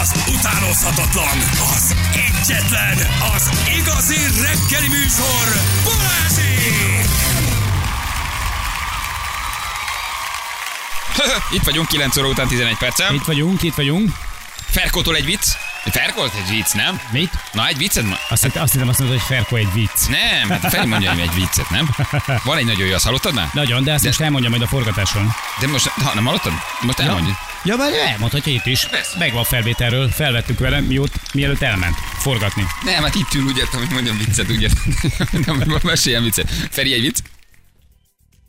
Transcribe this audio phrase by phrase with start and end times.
[0.00, 1.38] az utánozhatatlan,
[1.76, 2.96] az egyetlen,
[3.34, 5.46] az igazi reggeli műsor,
[5.84, 7.08] Balázsék!
[11.56, 13.14] Itt vagyunk, 9 óra után 11 perccel.
[13.14, 14.10] Itt vagyunk, itt vagyunk.
[14.70, 15.46] Ferkótól egy vicc.
[15.84, 17.00] Ferkolt egy vicc, nem?
[17.10, 17.30] Mit?
[17.52, 18.16] Na, egy viccet ma...
[18.28, 20.06] Azt, hittem- azt hittem azt mondod, hogy Ferko egy vicc.
[20.08, 21.88] Nem, hát Feri mondja hogy egy viccet, nem?
[22.44, 23.48] Van egy nagyon jó, azt hallottad már?
[23.52, 25.34] Nagyon, de ezt De- most elmondja majd a forgatáson.
[25.60, 26.52] De most, ha nem hallottad?
[26.80, 27.38] Most elmondja.
[27.42, 28.86] Ja, már elmondhatja itt is.
[28.86, 29.18] Persze.
[29.18, 32.62] Megvan felvételről, felvettük vele, miót, mielőtt elment forgatni.
[32.84, 34.94] Nem, hát itt ül, úgy értem, hogy mondjam viccet, úgy értem.
[35.46, 36.50] Nem, hogy meséljen viccet.
[36.50, 37.18] Feri, egy vicc?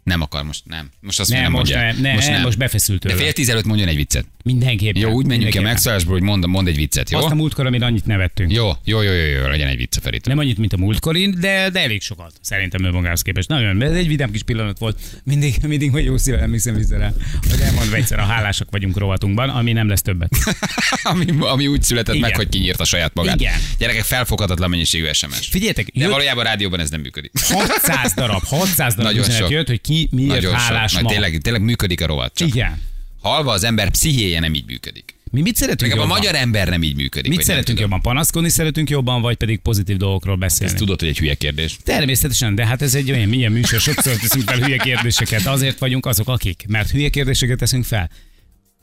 [0.03, 0.89] Nem akar most, nem.
[0.99, 3.21] Most azt Nem, mondja, most nem, ne, most, most befeszült De tőle.
[3.21, 4.25] fél tíz előtt mondjon egy viccet.
[4.43, 5.01] Mindenképpen.
[5.01, 5.67] Jó, úgy menjünk Mindenképpen.
[5.67, 7.17] megszállásból, hogy mond, mond egy viccet, jó?
[7.17, 8.51] Azt a múltkor, amire annyit nevettünk.
[8.51, 10.33] Jó, jó, jó, jó, jó, legyen egy vicc a Feritől.
[10.33, 12.31] Nem annyit, mint a múltkorin, de, de elég sokat.
[12.41, 13.47] Szerintem ő magához képest.
[13.47, 14.99] Nagyon, ez egy vidám kis pillanat volt.
[15.23, 17.11] Mindig, mindig vagy jó szívvel emlékszem vissza rá,
[17.49, 20.29] hogy elmondva egyszer a hálásak vagyunk rovatunkban, ami nem lesz többet.
[21.03, 22.27] ami, ami úgy született Igen.
[22.29, 23.39] meg, hogy kinyírta saját magát.
[23.39, 23.53] Igen.
[23.77, 25.47] Gyerekek, felfoghatatlan mennyiségű SMS.
[25.47, 27.31] Figyeljetek, De jött valójában a rádióban ez nem működik.
[27.47, 29.49] 600 darab, 600 darab Nagyon sok.
[29.49, 31.01] jött, hogy ki miért Nagyon hálás sok.
[31.01, 31.09] ma.
[31.09, 32.33] Tényleg, tényleg működik a rovat.
[32.35, 32.81] Csak Igen.
[33.21, 35.15] Halva az ember pszichéje nem így működik.
[35.31, 36.17] Mi mit szeretünk Legalább a jobban?
[36.17, 37.31] magyar ember nem így működik.
[37.31, 38.01] Mit szeretünk jobban?
[38.01, 40.73] Panaszkodni szeretünk jobban, vagy pedig pozitív dolgokról beszélni?
[40.73, 41.77] Ezt tudod, hogy egy hülye kérdés.
[41.83, 46.05] Természetesen, de hát ez egy olyan milyen műsor, sokszor teszünk fel hülye kérdéseket, azért vagyunk
[46.05, 48.09] azok, akik, mert hülye kérdéseket teszünk fel.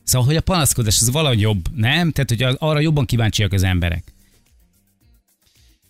[0.05, 2.13] Szóval, hogy a panaszkodás az valahogy jobb, nem?
[2.13, 4.05] Tehát, hogy arra jobban kíváncsiak az emberek.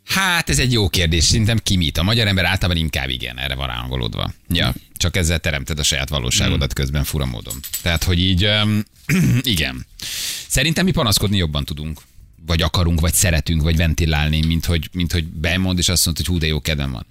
[0.09, 1.99] Hát ez egy jó kérdés, szerintem ki mit.
[1.99, 4.33] A magyar ember általában inkább igen, erre van ráhangolódva.
[4.49, 7.61] Ja, csak ezzel teremted a saját valóságodat közben fura módon.
[7.83, 8.85] Tehát, hogy így, um,
[9.43, 9.87] igen.
[10.49, 12.01] Szerintem mi panaszkodni jobban tudunk.
[12.47, 16.35] Vagy akarunk, vagy szeretünk, vagy ventilálni, mint hogy, mint hogy bemond, és azt mondod, hogy
[16.35, 17.07] hú, de jó kedvem van.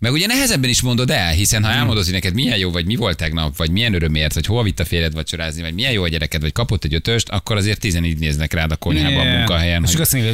[0.00, 2.96] Meg ugye nehezebben is mondod el, hiszen ha elmondod, hogy neked milyen jó, vagy mi
[2.96, 6.08] volt tegnap, vagy milyen örömért, vagy hova vitt a férjed vacsorázni, vagy milyen jó a
[6.08, 9.36] gyereked, vagy kapott egy ötöst, akkor azért tizen így néznek rád a konyhában, a Yeah.
[9.36, 9.82] munkahelyen.
[9.84, 10.32] És hogy- azt mondja,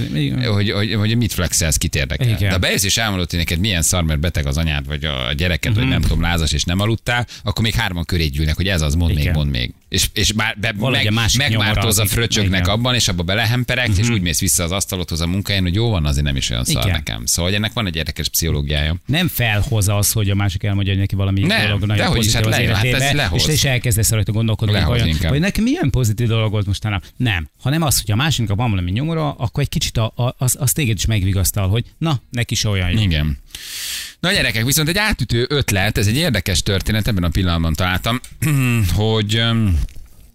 [0.52, 2.26] hogy hogy, hogy, hogy mit flexelsz, kit érdekel.
[2.26, 2.38] Igen.
[2.38, 5.32] De ha bejössz és elmondod, hogy neked milyen szar, mert beteg az anyád, vagy a
[5.36, 5.84] gyereket, uh-huh.
[5.86, 8.94] vagy nem tudom, lázas, és nem aludtál, akkor még hárman köré gyűlnek, hogy ez az,
[8.94, 9.34] mondd még, Igen.
[9.34, 9.74] mondd még.
[9.96, 12.74] És, és már be, Valahogy meg, nyomora a fröcsöknek igen.
[12.74, 14.04] abban, és abba belehemperek, uh-huh.
[14.04, 16.64] és úgy mész vissza az asztalodhoz a munkahelyen, hogy jó van, azért nem is olyan
[16.64, 16.96] szar Igen.
[16.96, 17.26] nekem.
[17.26, 18.96] Szóval hogy ennek van egy érdekes pszichológiája.
[19.06, 22.32] nem felhoz az, hogy a másik elmondja hogy neki valami Nem, dolog nagyon dehogy is,
[22.32, 23.40] pozitív hát az le- hát ez életébe, lehoz.
[23.40, 25.30] és te is elkezdesz rajta gondolkodni, hogy, Lehoz olyan, inkább.
[25.30, 27.08] hogy neki milyen pozitív dolog volt mostanában.
[27.16, 30.56] Nem, hanem az, hogy a másiknak van valami nyomora, akkor egy kicsit a, a, az,
[30.58, 33.00] az téged is megvigasztal, hogy na, neki se olyan jó.
[33.00, 33.38] Igen.
[34.20, 38.20] Na gyerekek, viszont egy átütő ötlet, ez egy érdekes történet, ebben a pillanatban találtam,
[38.94, 39.42] hogy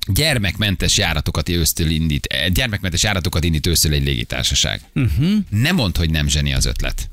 [0.08, 4.82] gyermekmentes járatokat ősztől indít, eh, gyermekmentes járatokat indít ősztől egy légitársaság.
[4.96, 5.32] Uh-huh.
[5.50, 7.10] Nem mondd, hogy nem zseni az ötlet.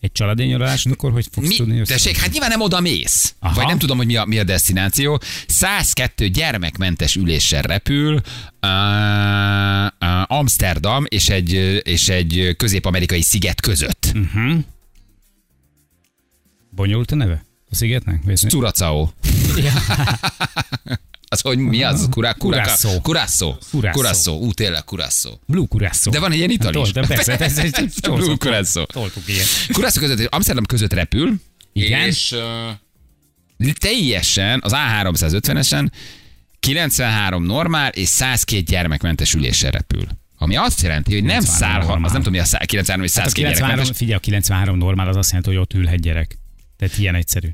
[0.00, 1.56] Egy családi nyaralás, akkor hogy fogsz Mi?
[1.56, 1.82] tudni?
[1.82, 3.34] Tessék, hát nyilván nem oda mész.
[3.38, 3.54] Aha.
[3.54, 5.20] Vagy nem tudom, hogy mi a, mi a destináció.
[5.46, 8.20] 102 gyermekmentes üléssel repül uh,
[10.00, 14.12] uh, Amsterdam és egy, és egy közép-amerikai sziget között.
[14.14, 14.58] Uh-huh.
[16.74, 17.44] Bonyolult a neve?
[17.70, 18.22] A szigetnek?
[18.48, 19.08] Curacao.
[21.28, 22.06] Az, hogy mi az?
[22.10, 23.00] Kurá, kurá, Curaçao.
[23.00, 23.58] Curaçao.
[23.70, 23.92] Curaçao.
[24.02, 24.34] Curaçao.
[24.34, 25.32] Ú, tényleg Curaçao.
[25.46, 26.12] Blue Curaçao.
[26.12, 26.92] De van egy ilyen ital is.
[26.92, 28.84] De persze, ez egy Blue Curaçao.
[28.86, 29.44] Toltuk ilyen.
[29.72, 31.34] Curaçao között, Amsterdam között repül.
[31.72, 32.06] Igen.
[32.06, 32.32] És
[33.58, 35.90] uh, teljesen az A350-esen
[36.60, 40.06] 93 normál és 102 gyermekmentes üléssel repül.
[40.36, 43.12] Ami azt jelenti, hogy nem 93 szállhat, az nem tudom, mi a szá- 93 és
[43.14, 43.96] Hát a 102 93, gyermekmentes.
[43.96, 46.38] figyelj, a 93 normál az azt jelenti, hogy ott ülhet gyerek.
[46.78, 47.48] Tehát ilyen egyszerű.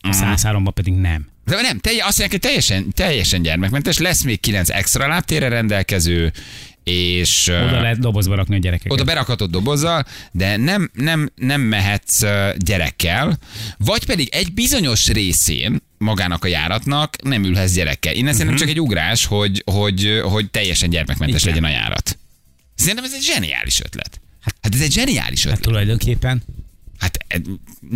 [0.00, 0.32] A Mhm.
[0.32, 1.28] 103-ban pedig nem.
[1.44, 6.32] De nem, telje, azt mondják, hogy teljesen, teljesen gyermekmentes, lesz még 9 extra lábtérre rendelkező,
[6.84, 8.92] és Oda lehet dobozba rakni a gyerekeket.
[8.92, 12.22] oda berakhatod dobozzal, de nem, nem, nem mehetsz
[12.56, 13.38] gyerekkel,
[13.78, 18.12] vagy pedig egy bizonyos részén magának a járatnak nem ülhetsz gyerekkel.
[18.12, 18.38] Innen uh-huh.
[18.38, 21.54] szerintem csak egy ugrás, hogy, hogy, hogy teljesen gyermekmentes Igen.
[21.54, 22.18] legyen a járat.
[22.74, 24.20] Szerintem ez egy zseniális ötlet.
[24.60, 25.60] Hát ez egy zseniális Hát ötlet.
[25.68, 26.42] tulajdonképpen.
[27.04, 27.40] Hát ez,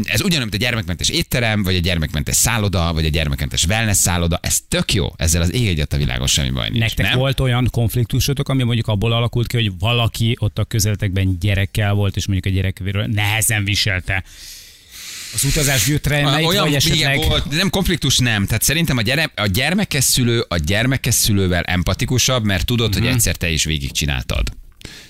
[0.04, 4.38] ez ugyanolyan, mint a gyermekmentes étterem, vagy a gyermekmentes szálloda, vagy a gyermekmentes wellness szálloda.
[4.42, 5.08] Ez tök jó.
[5.16, 6.80] Ezzel az ég egyet a világon semmi baj nincs.
[6.80, 7.18] Nektek nem?
[7.18, 12.16] volt olyan konfliktusotok, ami mondjuk abból alakult ki, hogy valaki ott a közeletekben gyerekkel volt,
[12.16, 14.24] és mondjuk a gyerekről nehezen viselte.
[15.34, 17.16] Az utazás gyötrelmeit, olyan, vagy esetleg...
[17.16, 18.46] igen, volt, nem konfliktus nem.
[18.46, 23.02] Tehát szerintem a, gyere, a gyermekes szülő a gyermekes szülővel empatikusabb, mert tudod, Mhm.
[23.02, 24.48] hogy egyszer te is végigcsináltad.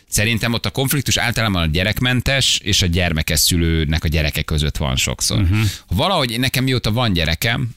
[0.09, 4.97] Szerintem ott a konfliktus általában a gyerekmentes és a gyermekes szülőnek a gyereke között van
[4.97, 5.41] sokszor.
[5.41, 5.61] Uh-huh.
[5.89, 7.69] Valahogy nekem mióta van gyerekem,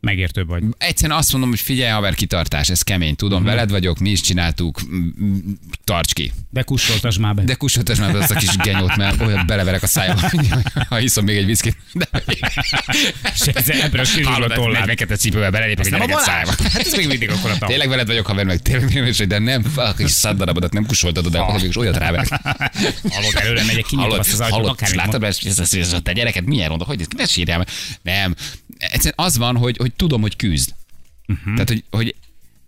[0.00, 0.62] Megértőbb vagy.
[0.78, 3.48] Egyszerűen azt mondom, hogy figyelj, haver, kitartás, ez kemény, tudom, Mhm.
[3.48, 4.80] veled vagyok, mi is csináltuk,
[5.84, 6.32] tarts ki.
[6.50, 7.42] De kussoltasd már be.
[7.42, 10.30] De kussoltasd már be azt a kis genyót, mert olyan beleverek a szájába,
[10.88, 11.76] ha iszom még egy viszkit.
[11.92, 12.08] De...
[13.54, 14.84] Ez ebből a a tollát.
[14.84, 16.54] fekete cipővel belelépek a a gyereket szájába.
[16.62, 17.66] Hát ez még mindig akkor a.
[17.66, 21.34] Tényleg veled vagyok, haver, meg tényleg nem is, de nem, fuck, és szaddarabodat nem kusoltatod
[21.34, 22.28] el, hogy mégis olyat ráverek.
[23.10, 25.38] Hallod, előre megyek, kinyitom azt az ajtót, akármit látod, ez,
[26.04, 27.66] a gyereket milyen ronda, hogy ne sírjál,
[28.02, 28.34] nem.
[28.78, 30.74] Egyszerűen az van, hogy, hogy tudom, hogy küzd.
[31.26, 31.52] Uh-huh.
[31.52, 32.14] Tehát, hogy, hogy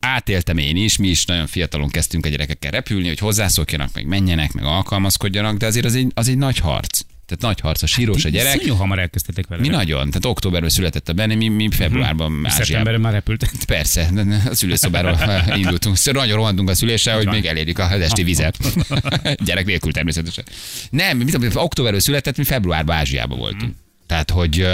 [0.00, 4.52] átéltem én is, mi is nagyon fiatalon kezdtünk a gyerekekkel repülni, hogy hozzászokjanak, meg menjenek,
[4.52, 7.00] meg alkalmazkodjanak, de azért az egy, az egy nagy harc.
[7.26, 8.52] Tehát nagy harc, a sírós a gyerek.
[8.52, 9.60] Szörnyű hamar elkezdtetek vele.
[9.60, 10.06] Mi nagyon?
[10.06, 12.50] Tehát októberben született a Benni, mi, mi februárban Ázsiában.
[12.50, 13.50] Szeptemberben már repültek.
[13.66, 14.10] Persze,
[14.50, 15.18] a szülőszobáról
[15.56, 15.96] indultunk.
[15.96, 18.56] Szóval nagyon rohantunk a szülésre, hogy még elérjük a esti vizet.
[19.44, 20.44] Gyerek nélkül természetesen.
[20.90, 23.74] Nem, mit tudom, októberről született, mi februárban Ázsiában voltunk.
[24.10, 24.66] Tehát, hogy,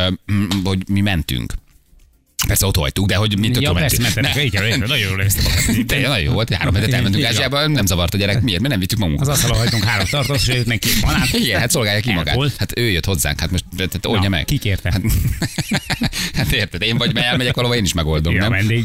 [0.64, 1.52] hogy mi mentünk.
[2.46, 4.44] Persze ott hagytuk, de hogy mint Ja, persze, mentetek.
[4.44, 5.86] Igen, igen, nagyon jól éreztem magam.
[5.86, 7.24] De nagyon jó volt, három hetet elmentünk.
[7.24, 8.42] Ázsiába, nem zavart a gyerek.
[8.42, 8.60] Miért?
[8.60, 9.28] Mert nem vittük Az magunkat.
[9.28, 11.32] asztalon hagytunk három tartót, és őt két banát.
[11.32, 12.56] Igen, hát szolgálja ki magát.
[12.58, 14.44] Hát ő jött hozzánk, hát most tehát oldja meg.
[14.44, 14.90] ki kérte?
[14.92, 15.02] Hát,
[16.36, 18.50] hát érted, én vagy elmegyek valahova, én is megoldom, Ja, nem?
[18.50, 18.84] vendég.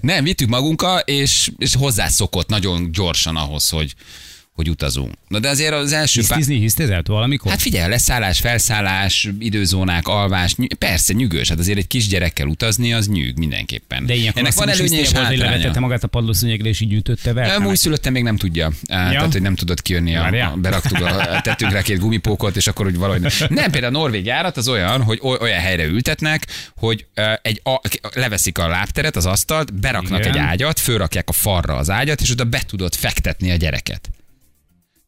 [0.00, 3.94] Nem, vittük magunkkal, és, és hozzászokott nagyon gyorsan ahhoz, hogy,
[4.54, 5.14] hogy utazunk.
[5.28, 6.36] Na de azért az első pár...
[6.36, 7.50] Hisztizni hisztizelt valamikor?
[7.50, 13.08] Hát figyelj, leszállás, felszállás, időzónák, alvás, ny- persze nyűgös, hát azért egy kisgyerekkel utazni, az
[13.08, 14.06] nyűg mindenképpen.
[14.06, 17.34] de ilyen Ennek van előnye és volt, levetette magát a padlószőnyegre, és így gyűjtötte Nem,
[17.34, 17.66] vele.
[17.66, 18.70] újszülöttem még nem tudja.
[18.82, 19.10] Ja.
[19.10, 20.16] Tehát, hogy nem tudott kijönni.
[20.16, 23.32] A, a, beraktuk a, tettünk rá két gumipókot, és akkor úgy valahogy...
[23.48, 26.46] Nem, például a norvég járat az olyan, hogy oly- olyan helyre ültetnek,
[26.76, 27.06] hogy
[27.42, 27.80] egy a,
[28.14, 30.32] leveszik a lábteret, az asztalt, beraknak Igen.
[30.32, 34.08] egy ágyat, fölrakják a farra az ágyat, és oda be tudod fektetni a gyereket.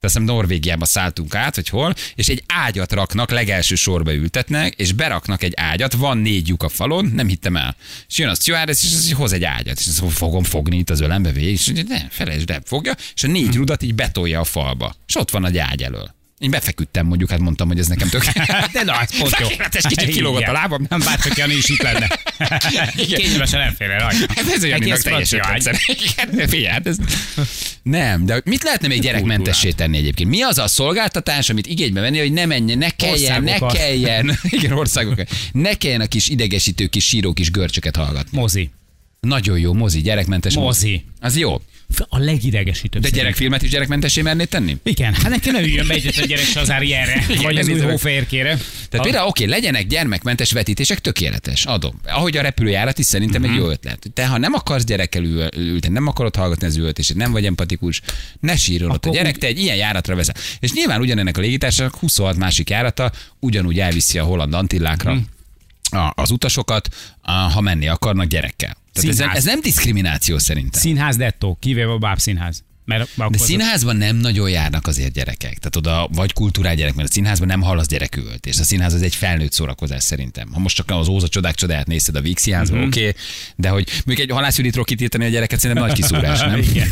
[0.01, 4.93] Azt hiszem Norvégiába szálltunk át, vagy hol, és egy ágyat raknak, legelső sorba ültetnek, és
[4.93, 7.77] beraknak egy ágyat, van négy lyuk a falon, nem hittem el.
[8.09, 11.01] És jön a stewardess, és az hoz egy ágyat, és azt fogom fogni itt az
[11.01, 14.45] ölembe végig, és mondja, ne, felejtsd el, fogja, és a négy rudat így betolja a
[14.45, 14.95] falba.
[15.07, 16.15] És ott van a ágy elől.
[16.39, 18.25] Én befeküdtem, mondjuk, hát mondtam, hogy ez nekem tök.
[18.73, 19.47] De na, ez pont jó.
[19.47, 20.87] Tökéletes, kicsit kilógott a lábam.
[20.89, 22.09] Nem bárcsak Jani is itt lenne.
[23.17, 24.27] Kényelmesen elfér rajta.
[24.37, 25.43] Hát ez olyan, ez teljesen
[26.47, 26.97] figyelj, hát ez...
[27.83, 30.31] Nem, de mit lehetne még gyerekmentessé tenni egyébként?
[30.31, 33.79] Mi az a szolgáltatás, amit igénybe venni, hogy ne menjen, ne kelljen, ne Országokat.
[33.79, 35.23] kelljen, igen, országok,
[35.53, 38.39] ne kelljen a kis idegesítő kis síró kis görcsöket hallgatni.
[38.39, 38.71] Mozi.
[39.21, 41.05] Nagyon jó, mozi, gyerekmentes Mozi.
[41.21, 41.61] Az jó.
[42.09, 43.03] A legidegesítőbb.
[43.03, 44.77] De gyerekfilmet is gyerekmentessé mernéd tenni?
[44.83, 46.45] Igen, hát neki ne üljön be egyet a gyerek
[46.91, 48.59] erre, Igen, vagy az nem új hófehérkére.
[48.89, 52.01] Tehát például oké, legyenek gyermekmentes vetítések, tökéletes, adom.
[52.07, 53.51] Ahogy a repülőjárat is szerintem Mhm.
[53.51, 54.07] egy jó ötlet.
[54.15, 58.01] Te ha nem akarsz gyerekkel ül, ülteni, nem akarod hallgatni az ültését, nem vagy empatikus,
[58.41, 60.35] ne sírjon ott a gyerek, te egy ilyen járatra veszel.
[60.61, 65.23] És nyilván ugyanennek a légitársaságnak 26 másik járata ugyanúgy elviszi a holland antillákra Mhm.
[66.03, 66.89] a, az utasokat,
[67.23, 68.77] ha menni akarnak gyerekkel.
[68.97, 70.81] Tehát ez, ez nem diszkrimináció szerintem.
[70.81, 72.65] Színház dettó, kivéve a bábszínház.
[72.87, 75.59] Mert De akkor az- színházban nem nagyon járnak azért gyerekek.
[75.59, 78.59] Tehát oda vagy kultúrál gyerek, mert a színházban nem hallasz gyerekültés.
[78.59, 80.49] A színház az egy felnőtt szórakozás szerintem.
[80.53, 82.87] Ha most csak az Óza csodák csodáját nézted a Víg színházban, Mhm.
[82.87, 83.15] oké, okay,
[83.57, 86.59] de hogy mondjuk egy halászűrítról kitírtani a gyereket, szerintem nagy kiszúrás, nem?
[86.59, 86.89] Igen.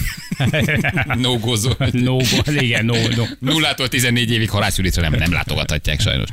[1.18, 1.52] no go.
[1.92, 2.16] No,
[2.46, 3.24] igen, no, no.
[3.38, 6.28] Nullától 14 évig halászűrítre nem, nem látogathatják sajnos.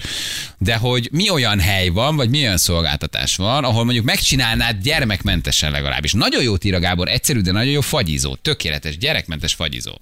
[0.58, 5.72] De hogy mi olyan hely van, vagy mi olyan szolgáltatás van, ahol mondjuk megcsinálnád gyermekmentesen
[5.72, 6.14] legalábbis.
[6.14, 8.36] Nagyon jót ír Gábor, egyszerű, de nagyon jó fagyizó.
[8.36, 10.02] Tökéletes, gyerekmentes fagyizó.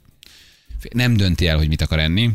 [0.92, 2.32] Nem dönti el, hogy mit akar enni.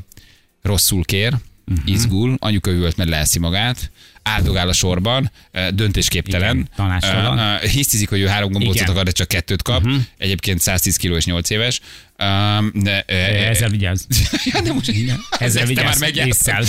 [0.62, 1.34] Rosszul kér,
[1.66, 1.90] uh-huh.
[1.90, 3.90] izgul, anyuka üvölt, mert leeszi magát,
[4.24, 5.30] áldogál a sorban,
[5.70, 8.88] döntésképtelen, Igen, hisztizik, hogy ő három gombócot Igen.
[8.88, 9.84] akar, de csak kettőt kap.
[9.84, 10.00] Uh-huh.
[10.18, 11.80] Egyébként 110 kiló és 8 éves.
[12.18, 14.04] Um, de, ö, Ezzel vigyázz.
[14.52, 14.88] ja, de most
[15.30, 16.00] Ezzel te már vigyázz.
[16.00, 16.36] megjártad.
[16.36, 16.64] Észszel.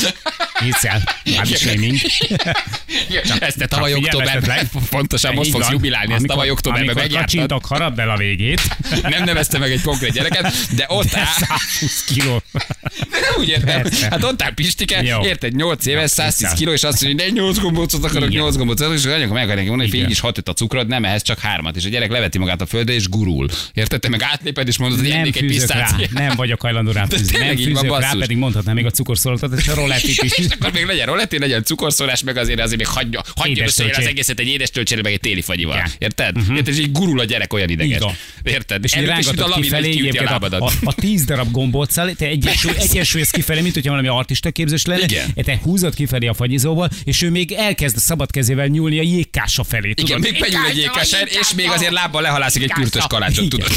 [0.66, 1.04] Észszel.
[1.36, 1.98] Body shaming.
[3.26, 7.20] Csak ezt te tavaly októberben, pontosan most fogsz jubilálni, ezt tavaly októberben megjártad.
[7.20, 8.62] kacsintok, harap el a végét.
[9.02, 12.42] Nem nevezte meg egy konkrét gyereket, de ott áll, 120 kiló.
[12.52, 13.84] de nem úgy értem.
[14.10, 16.56] Hát ott áll Pistike, érted, 8 éves, 110 tisztán.
[16.56, 18.42] kiló, és azt mondja, hogy 8 gombócot akarok, Igen.
[18.42, 21.22] 8 gombócot, és anyuka meg akarják mondani, hogy így is 6 a cukrod, nem ehhez
[21.22, 23.48] csak hármat, és a gyerek leveti magát a földre, és gurul.
[23.74, 26.12] Érted, te meg átléped, és mondod, hogy Nem egy pisztáciát.
[26.12, 27.38] nem vagyok hajlandó rá fűzni.
[27.38, 30.38] Nem így van, rá, pedig mondhatnám még a cukorszolatot, és a rollettit is.
[30.38, 34.06] És akkor még legyen roletti, legyen cukorszórás, meg azért azért még hagyja, hagyja összeér az
[34.06, 35.84] egészet egy édes töltsére, meg egy téli fagyival.
[35.98, 36.38] Érted?
[36.38, 36.56] Uh-huh.
[36.56, 36.74] Érted?
[36.74, 38.02] És így gurul a gyerek olyan ideges.
[38.44, 38.84] Érted?
[38.84, 40.12] És rángatod kifelé,
[40.84, 45.34] a tíz darab gombóccal, te egyensúly, egyensúlyozz kifelé, mint hogyha valami artista képzés lenne, Igen.
[45.36, 49.90] te húzod kifelé a fagyizóból, és ő még elkezd szabad kezével nyúlni a jégkása felé.
[49.90, 50.22] Igen, tudod?
[50.22, 53.70] még benyúl egy ékesen, és még azért lábbal lehalászik egy kürtös kalácsot, tudod.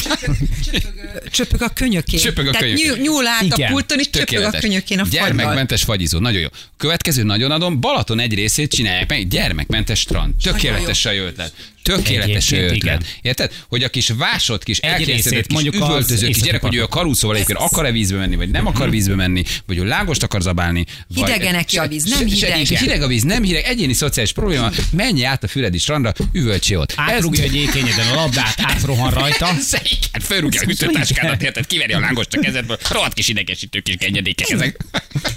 [1.30, 2.20] Csöpög a könyökén.
[2.20, 2.86] Csöpög a könyökén.
[2.86, 3.68] nyúl, nyúl át Igen.
[3.68, 5.06] a pulton, és csöpög a könyökén a.
[5.10, 6.48] Gyermekmentes fagyizó, nagyon jó.
[6.76, 10.34] Következő nagyon adom, Balaton egy részét csinálják meg, gyermekmentes strand.
[10.42, 11.52] Tökéletes a jó ötlet.
[11.96, 12.74] Tökéletes Egyébként ötlet.
[12.76, 13.02] igen.
[13.22, 13.52] Érted?
[13.68, 17.36] Hogy a kis vásott kis elkészített kis mondjuk üvöltöző kis gyerek, hogy ő a karúszóval
[17.36, 20.84] egyébként akar-e vízbe menni, vagy nem akar vízbe menni, vagy ő lágost akar zabálni.
[21.08, 22.66] vagy- Hidege neki a víz, nem hideg.
[22.66, 26.92] Hideg a víz, nem hideg, egyéni szociális probléma, menj át a Füredi strandra, üvöltsé ott.
[26.96, 29.48] Átrugja egy ékényeden a labdát, átrohan rajta.
[29.82, 31.66] Igen, fölrúgja a hűtőtáskádat, érted?
[31.66, 32.78] Kiverje a lángost a kezedből.
[32.90, 34.76] Rohadt kis idegesítő kis genyedékek ezek.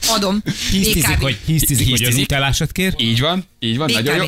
[0.08, 0.44] Adom.
[0.72, 2.94] Hisztizik, hogy, hisztizik, hogy az utálásat kér.
[2.98, 4.28] Így van, így van, BKV nagyon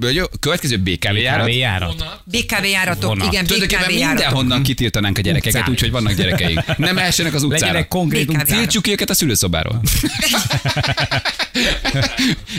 [0.00, 0.08] jó.
[0.08, 0.24] jó.
[0.40, 1.46] Következő BKV járat.
[1.46, 1.52] Kb.
[1.52, 2.22] járat.
[2.24, 3.32] BKV járatok, Vonat.
[3.32, 3.96] igen, BKV járatok.
[3.96, 6.76] mindenhonnan kitiltanánk a gyerekeket, úgyhogy vannak gyerekeik.
[6.76, 7.66] Nem mehessenek az utcára.
[7.66, 8.38] Legyenek konkrét BKV.
[8.40, 8.56] utcán.
[8.58, 9.80] Tiltsuk ki őket a szülőszobáról.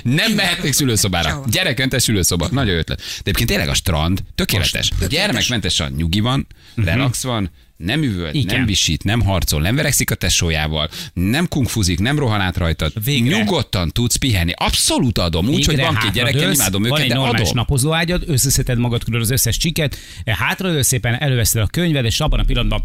[0.04, 1.30] Nem mehetnék szülőszobára.
[1.30, 1.48] Sehova.
[1.50, 2.48] Gyerekmentes szülőszoba.
[2.52, 2.98] Nagyon ötlet.
[2.98, 4.92] De egyébként tényleg a strand tökéletes.
[5.02, 7.52] A gyermekmentes a nyugi van, relax van,
[7.84, 8.56] nem üvölt, Igen.
[8.56, 12.94] nem visít, nem harcol, nem verekszik a tesójával, nem kungfuzik, nem rohan át rajtad.
[13.04, 13.38] Végre.
[13.38, 14.52] Nyugodtan tudsz pihenni.
[14.56, 15.48] Abszolút adom.
[15.48, 17.56] Úgy, hogy Végre van két gyerek, hátradőlsz, imádom Van őket, egy de normális adom.
[17.56, 22.44] napozóágyad, összeszeded magad körül az összes csiket, hátradőlsz szépen, előveszed a könyved, és abban a
[22.44, 22.84] pillanatban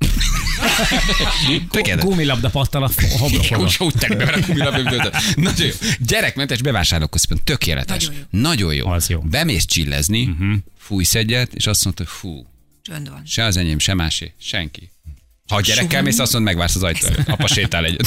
[1.70, 2.04] Tökéletes.
[2.04, 3.64] gumilabda pattal a homlokodon.
[3.64, 5.22] Úgy, úgy tenni be a kumilapját.
[5.36, 5.72] Nagyon jó.
[5.98, 7.42] Gyerekmentes bevásárlóközpont.
[7.42, 8.06] Tökéletes.
[8.06, 8.40] Nagyon jó.
[8.40, 8.86] Nagyon jó.
[8.86, 9.20] Az jó.
[9.20, 10.54] Bemész csillezni, uh-huh.
[10.78, 12.46] fújsz egyet, és azt mondod, hogy fú,
[12.90, 13.22] Csönd van.
[13.26, 14.90] se az enyém, se másé, senki.
[15.48, 17.28] Ha a gyerekkel mész, azt mondod, megvársz az ajtó előtt.
[17.34, 18.06] Apa sétál egyet.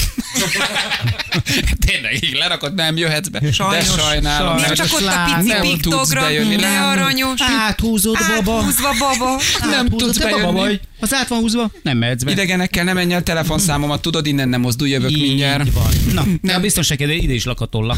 [1.85, 3.51] Tényleg, így lerakod, nem jöhetsz be.
[3.51, 3.85] Sajnos.
[3.95, 4.55] De sajnálom.
[4.55, 6.83] Miért nem, csak ott a pici piktogra, bejönni, ne nem.
[6.83, 8.59] aranyos, Áthúzod, baba.
[8.59, 9.39] áthúzva baba.
[9.69, 10.59] nem tudsz baba bejönni.
[10.59, 10.81] vagy.
[10.99, 12.31] Az át van húzva, nem mehetsz be.
[12.31, 15.65] Idegenekkel nem menj el telefonszámomat, tudod, innen nem mozdulj, jövök mindjárt.
[15.65, 15.91] Így van.
[16.13, 16.55] Na, nem.
[16.55, 17.97] a biztonság kedvéért ide is lakatolla.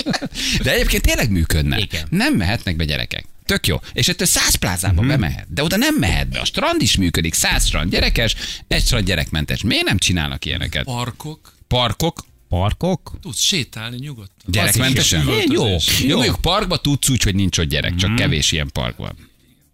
[0.62, 1.78] De egyébként tényleg működne.
[1.78, 2.06] Igen.
[2.10, 3.24] Nem mehetnek be gyerekek.
[3.46, 3.76] Tök jó.
[3.92, 5.08] És ettől száz plázába mm.
[5.08, 5.46] bemehet.
[5.48, 6.40] De oda nem mehet be.
[6.40, 7.34] A strand is működik.
[7.34, 8.34] Száz strand gyerekes,
[8.68, 9.62] egy strand gyerekmentes.
[9.62, 10.84] Miért nem csinálnak ilyeneket?
[10.84, 11.54] Parkok.
[11.68, 13.12] Parkok, Parkok.
[13.20, 14.46] Tudsz sétálni nyugodtan.
[14.46, 15.20] gyerekmentesen.
[15.20, 16.00] Is Jó, üvöltözés.
[16.02, 19.25] Jó, mondjuk parkba tudsz úgy, hogy nincs ott gyerek, csak kevés ilyen park van.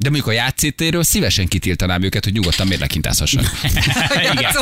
[0.02, 3.61] De mondjuk a játszétéről szívesen kitiltanám őket, hogy nyugodtan mérlekintázhassanak.
[4.32, 4.52] Igen.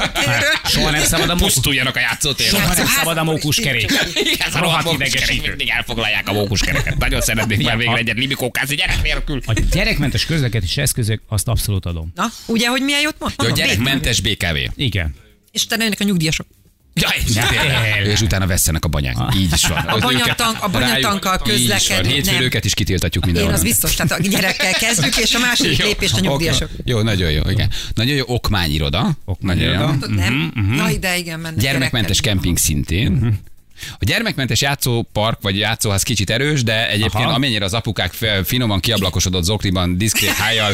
[0.64, 1.34] Soha nem szabad a.
[1.34, 2.52] Pusztuljanak a játszótéren.
[2.52, 3.92] Soha nem szabad a mókuskerék.
[4.14, 5.48] Igen, a Rohadt idegesítő.
[5.48, 6.98] mindig elfoglalják a mókuskereket.
[6.98, 9.40] Nagyon szeretnék már végre egyet libikókázni gyerek nélkül.
[9.46, 12.12] A gyerekmentes közlekedési eszközök, azt abszolút adom.
[12.14, 13.48] Na, ugye, hogy milyen jót mondtam?
[13.48, 14.56] Jó, gyerekmentes BKV.
[14.76, 15.14] Igen.
[15.50, 16.46] És utána jönnek a nyugdíjasok.
[17.34, 18.04] Nem.
[18.04, 19.16] és utána vesztenek a banyák.
[19.36, 19.78] Így is van.
[19.78, 23.58] A banyatank- a banyatankkal közlekedni, Hétfőn őket is kitiltatjuk Én mindenhol.
[23.58, 25.86] az biztos, tehát a gyerekkel kezdjük, és a második Jó.
[25.86, 26.68] lépést a nyugdíjasok.
[26.84, 27.70] Jó, nagyon jó, igen.
[27.94, 29.10] Nagyon jó okmányiroda.
[29.24, 29.78] Okmányiroda.
[29.86, 30.14] Nagyon jó.
[30.14, 30.52] Nem?
[30.76, 33.38] Jaj, de igen, mennek Gyermekmentes kemping szintén.
[33.92, 37.34] A gyermekmentes játszópark vagy játszóház kicsit erős, de egyébként Aha.
[37.34, 38.12] amennyire az apukák
[38.44, 40.72] finoman kiablakosodott zokniban, diszkrét hájjal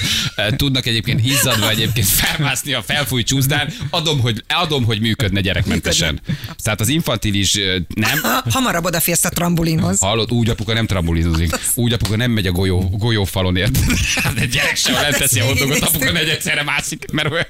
[0.56, 6.20] tudnak egyébként izzadva egyébként felmászni a felfújt csúszdán, adom, hogy, adom, hogy működne gyerekmentesen.
[6.62, 7.58] Tehát az infantilis
[7.94, 9.98] nem, Ha- Hamarabb odaférsz a trambulinhoz.
[10.00, 11.58] Hallod, úgy apuka nem trambulizozik.
[11.74, 13.78] Úgy apuka nem megy a golyó, golyófalon, ért.
[14.38, 17.48] De gyerek sem nem teszi a hodogot, apuka megy egyszerre mászik, mert, mert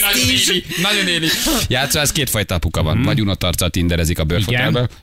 [0.00, 0.64] nagyon éli.
[0.82, 1.28] Nagyon éli.
[1.68, 3.02] Játszó, ez kétfajta apuka van.
[3.02, 4.24] Vagy unotarccal tinderezik a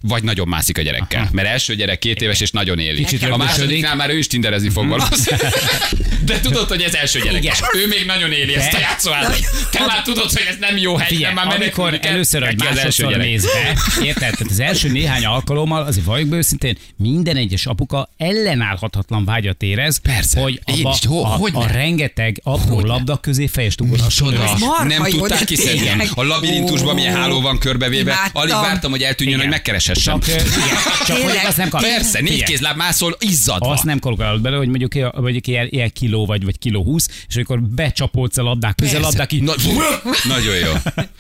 [0.02, 1.30] vagy nagyon mászik a gyerekkel.
[1.32, 3.04] Mert első gyerek két éves és nagyon éli.
[3.04, 5.54] Kicsit a másodiknál már ő is tinderezni fog valószínűleg.
[6.26, 7.44] De tudod, hogy ez első gyerek.
[7.44, 7.56] Igen.
[7.76, 9.40] Ő még nagyon éli ezt a játszóházat.
[9.72, 12.12] Te már tudod, hogy ez nem jó hely, Figyelj, nem már amikor kell.
[12.12, 13.26] először, hogy első másodszor gyerek.
[13.26, 14.20] mész be, érted?
[14.20, 19.98] Tehát az első néhány alkalommal, azért valljuk be őszintén, minden egyes apuka ellenállhatatlan vágyat érez,
[19.98, 20.40] Persze.
[20.40, 21.06] hogy abba is.
[21.08, 21.60] Ho- a, hogyne?
[21.60, 26.10] a, rengeteg apró labda közé fejest marha Nem tudták kiszedni.
[26.14, 28.30] A labirintusban milyen háló van körbevéve.
[28.34, 30.20] Alig vártam, hogy eltűnjön, hogy megkereshessem.
[30.20, 30.46] Csak, igen,
[31.08, 31.82] csak hogy azt nem kap.
[31.82, 33.70] Persze, négy kézláb mászol, izzadva.
[33.72, 37.08] Azt nem kalkulálod bele, hogy mondjuk, ilyen- mondjuk ilyen, ilyen kiló vagy, vagy kiló húsz,
[37.28, 39.42] és amikor becsapódsz a labdák közé, a labdák így...
[39.42, 39.54] Na,
[40.36, 40.72] nagyon jó.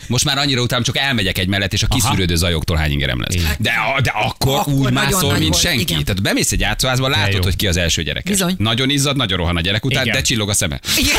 [0.07, 3.35] Most már annyira után csak elmegyek egy mellett, és a kiszűrődő zajoktól hány ingerem lesz.
[3.57, 3.71] De,
[4.03, 5.81] de akkor, Akkor úgy mászol, mint senki.
[5.81, 6.03] igen.
[6.03, 8.23] Tehát bemész egy játszóházba, látod, hogy ki az első gyerek.
[8.23, 8.55] Bizony.
[8.57, 10.15] Nagyon izzad, nagyon rohan a gyerek után, Igen.
[10.15, 10.79] de csillog a szeme.
[10.97, 11.15] Igen.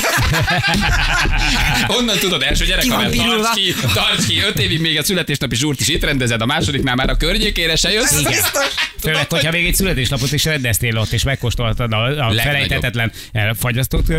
[1.99, 5.81] Onnan tudod, első gyerek, Ki tarts ki, tarts ki, öt évig még a születésnapi zsúrt
[5.81, 8.19] is itt rendezed, a másodiknál már a környékére se jössz.
[8.19, 8.33] Igen.
[8.33, 8.65] Biztos.
[9.01, 12.39] Főleg, hogyha még egy születéslapot is rendeztél ott, és megkóstoltad a, a Legnagyobb.
[12.39, 14.13] felejthetetlen eh, fagyasztott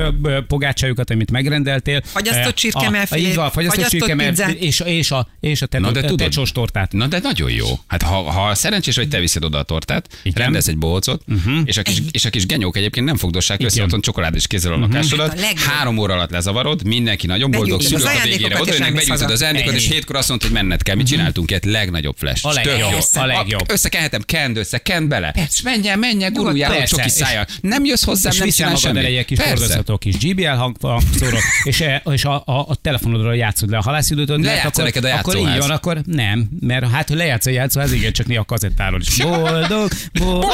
[0.48, 2.02] pogácsájukat, amit megrendeltél.
[2.06, 4.52] Fagyasztott Eh, csirkemellfilét, a- Így van, fagyasztott pizzát.
[4.52, 6.92] és, és a, és a te, Na, de te, tudod- tortát.
[6.92, 7.68] Na de nagyon jó.
[7.88, 10.20] Hát ha, ha szerencsés vagy, te viszed oda a tortát, Igen.
[10.34, 10.42] Mhm.
[10.42, 11.60] rendez egy bohócot, uh-huh.
[11.66, 13.78] és, a kis, és a kis genyók egyébként nem fogdossák össze Igen.
[13.78, 13.86] Mhm.
[13.86, 15.40] otthon csokoládés kézzel a lakásodat.
[15.40, 15.60] Hát.
[15.60, 19.26] Három óra alatt lezavarod, mindenki nagyon boldog, szülők a végére oda jönnek, haza.
[19.26, 20.96] az ajándékot, és hétkor azt mondta, hogy menned kell.
[20.96, 22.46] Mit csináltunk egy legnagyobb flash.
[22.90, 23.72] Legjobb, a legjobb.
[23.72, 25.34] Összekenhetem, kend össze, kend bele.
[25.64, 27.46] Menjen, menjen, guruljál, Persze, csoki szája.
[27.62, 29.04] Nem jössz hozzám, És nem csinál semmit.
[29.04, 29.54] egy kis Persze.
[29.54, 33.82] hordozható kis GBL hang- hangszórót, és, e- és a, a, a telefonodra játszod le a
[33.82, 37.92] halászidőt, Lejátsza neked a akkor így van, akkor nem, mert hát, hogy lejátsz a játszóház,
[37.94, 39.16] igen, csak néha a kazettáról is.
[39.24, 40.50] Boldog, boldog.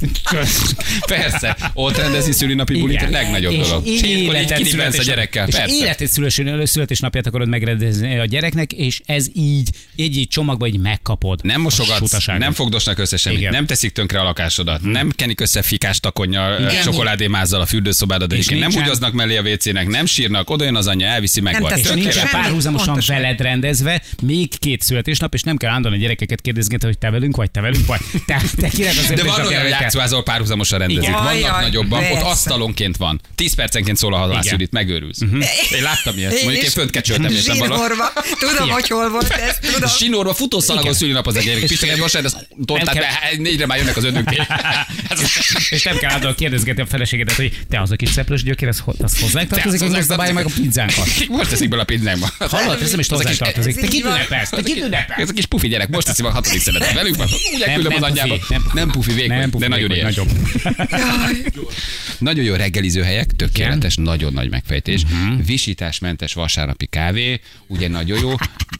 [1.06, 3.86] Persze, ott rendezni szülinapi bulit a legnagyobb És dolog.
[3.86, 5.48] Életed kidibbensz a gyerekkel.
[5.48, 5.74] És Persze.
[5.74, 11.40] életed szülés- születésnapját akarod megrendezni a gyereknek, és ez így, egy így csomagba így megkapod.
[11.44, 13.52] Nem mosogatsz, nem fogdosnak össze semmit, Igen.
[13.52, 16.82] nem teszik tönkre a lakásodat, nem kenik össze fikás takonnyal, Igen.
[16.82, 21.06] csokoládémázzal a fürdőszobádat, És nem húgyoznak mellé a WC-nek, nem sírnak, oda jön az anyja,
[21.06, 21.74] elviszi meg Nem vagy.
[21.74, 22.28] tesznek És Semmi.
[22.30, 27.10] párhuzamosan veled rendezve még két születésnap, és nem kell állandóan a gyerekeket kérdezgetni, hogy te
[27.10, 28.00] velünk vagy, te velünk vagy.
[28.26, 29.66] Te, te kinek az De van olyan?
[29.86, 31.02] Játszóházol párhuzamosan rendezik.
[31.02, 31.14] Igen.
[31.14, 32.26] Vannak Ajaj, nagyobban, ott persze.
[32.26, 33.20] asztalonként van.
[33.34, 35.20] 10 percenként szól a halászülit, megőrülsz.
[35.70, 36.42] Én láttam ilyet.
[36.42, 37.40] Mondjuk én fönt kecsöltem, valami.
[37.40, 38.12] Zsinórva.
[38.38, 39.72] Tudom, hogy hol volt ez.
[39.72, 39.88] Tudom.
[39.88, 41.64] Sinorba futószalagon szülinap az a gyerek.
[41.66, 43.04] Pisztogat, most ez tortát, kell-
[43.38, 44.28] négyre már jönnek az önök.
[45.70, 49.02] És nem kell állandóan kérdezgetni a feleségedet, hogy te az a kis szeplős gyökér, ho-
[49.02, 51.08] az hozzánk tartozik, az megdobálja meg a pizzánkat.
[51.28, 52.28] Most teszik bele a pizzámba.
[52.50, 53.74] Hallod, ez nem is hozzánk tartozik.
[53.74, 54.48] Te ez kit ünnepelsz?
[54.50, 54.84] Te kit
[55.16, 57.16] Ez a kis pufi gyerek, most teszi a hatodik szeretet velünk,
[57.54, 58.34] úgy elküldöm az anyjába.
[58.48, 58.74] nem pufi.
[58.78, 60.16] Nem pufi vékony, Nem pufi, de nagyon éhes.
[60.16, 60.30] nagyobb.
[62.18, 65.04] Nagyon jó reggeliző helyek, tökéletes, nagyon nagy megfejtés.
[65.04, 65.40] Mhm.
[65.46, 68.34] Visításmentes vasárnapi kávé, ugye nagyon jó.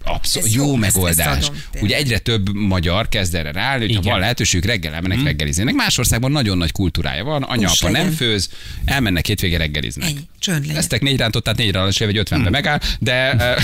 [0.08, 1.44] Abszolút jó, jó, megoldás.
[1.46, 4.02] adom, ugye egyre több magyar kezd erre rá, hogy ha Igen.
[4.02, 5.72] van lehetőség, reggel elmennek reggelizni.
[5.72, 8.48] Más országban nagyon nagy kultúrája van, anya, apa nem főz,
[8.84, 10.08] elmennek hétvége reggeliznek.
[10.08, 10.18] Ennyi.
[10.38, 10.76] Csönd legyen.
[10.76, 13.12] Eztek négy rántottát, négy rántottát, vagy ötvenbe megáll, de...
[13.12, 13.56] eh,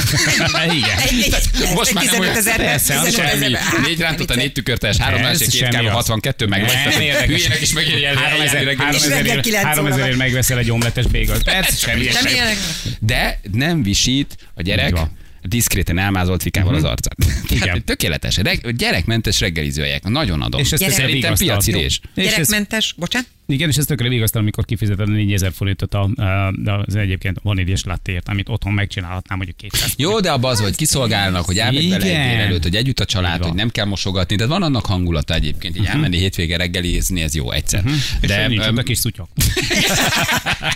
[0.74, 0.98] Igen.
[0.98, 2.36] Egy, egy, Most már nem 15 olyan.
[2.36, 3.56] ezer, Persze, az 15 Semmi.
[3.86, 5.92] Négy rántotta, négy tükörtes, három másik, két kávé, az.
[5.92, 6.70] 62, meg vagy.
[6.70, 6.94] Tehát.
[6.94, 8.14] Hülyének is megéri el.
[8.14, 11.44] Három ezerért megveszel egy omletes bégalt.
[11.52, 12.08] Persze, semmi.
[13.00, 14.94] De nem visít a gyerek.
[15.42, 17.16] Diszkréten elmázolt fikával az arcát.
[17.48, 17.60] Igen.
[17.60, 18.36] Tehát tökéletes.
[18.36, 20.02] Reg- gyerekmentes reggelizőhelyek.
[20.08, 20.60] Nagyon adom.
[20.60, 21.46] És ez Szerintem vigasztal.
[21.46, 21.78] piaci Jó.
[21.80, 22.00] rés.
[22.14, 23.28] És ez, Gyerekmentes, bocsánat?
[23.52, 26.10] Igen, és ez tökre vigasztal, amikor kifizeted a 4000 forintot a,
[26.64, 31.44] az egyébként vaníliás lattéért, amit otthon megcsinálhatnám mondjuk 200 Jó, de abban az, hogy kiszolgálnak,
[31.44, 33.38] hogy elmegy bele egy délelőtt, hogy együtt a család.
[33.38, 33.48] Mhm.
[33.48, 37.50] hogy nem kell mosogatni, de van annak hangulata egyébként, így elmenni hétvége reggelizni, ez jó
[37.50, 37.84] egyszer.
[38.20, 39.28] És De nincs öm, ott a kis szutyok.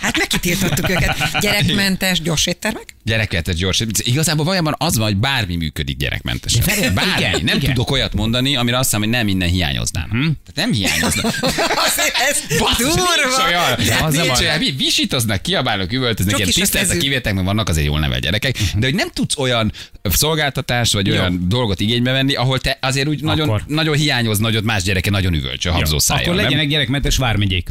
[0.01, 1.39] Hát megkitiltottuk őket.
[1.39, 2.95] Gyerekmentes, gyors éttermek?
[3.03, 3.83] Gyerekeket gyors.
[4.03, 6.63] Igazából valójában az van, hogy bármi működik gyerekmentesen.
[6.65, 7.11] De Bármi.
[7.17, 7.73] igen, nem igen.
[7.73, 10.11] tudok olyat mondani, amire azt hiszem, hogy nem innen hiányoznának.
[10.11, 10.19] Hm?
[10.19, 11.25] Tehát nem hiányoznak.
[11.87, 13.45] Azért ez Basszus, durva.
[13.47, 13.61] olyan.
[13.77, 14.57] Az Hát nem nincs olyan.
[14.59, 18.95] Mi visítoznak, kiabálnak, üvöltöznek, ilyen a kivétek, mert vannak azért jól nevelt gyerekek, de hogy
[18.95, 19.71] nem tudsz olyan
[20.03, 21.13] szolgáltatást, vagy Jó.
[21.13, 23.63] olyan dolgot igénybe venni, ahol te azért úgy nagyon, Akkor.
[23.67, 26.21] nagyon hiányozna, hogy ott más gyereke nagyon üvölcsö, habzó szája.
[26.21, 27.69] Akkor legyenek gyerekmentes vármegyék.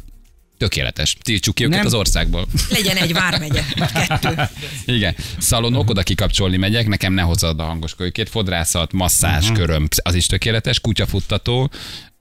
[0.59, 1.17] Tökéletes.
[1.23, 1.87] Tiltsuk ki őket Nem.
[1.87, 2.47] az országból.
[2.71, 4.49] Legyen egy vármegye, kettő.
[4.85, 5.15] Igen.
[5.39, 9.55] Szalonok, oda kikapcsolni megyek, nekem ne hozzad a hangos kölykét, fodrászat, masszázs, Mhm.
[9.55, 11.71] köröm, az is tökéletes, kutyafuttató,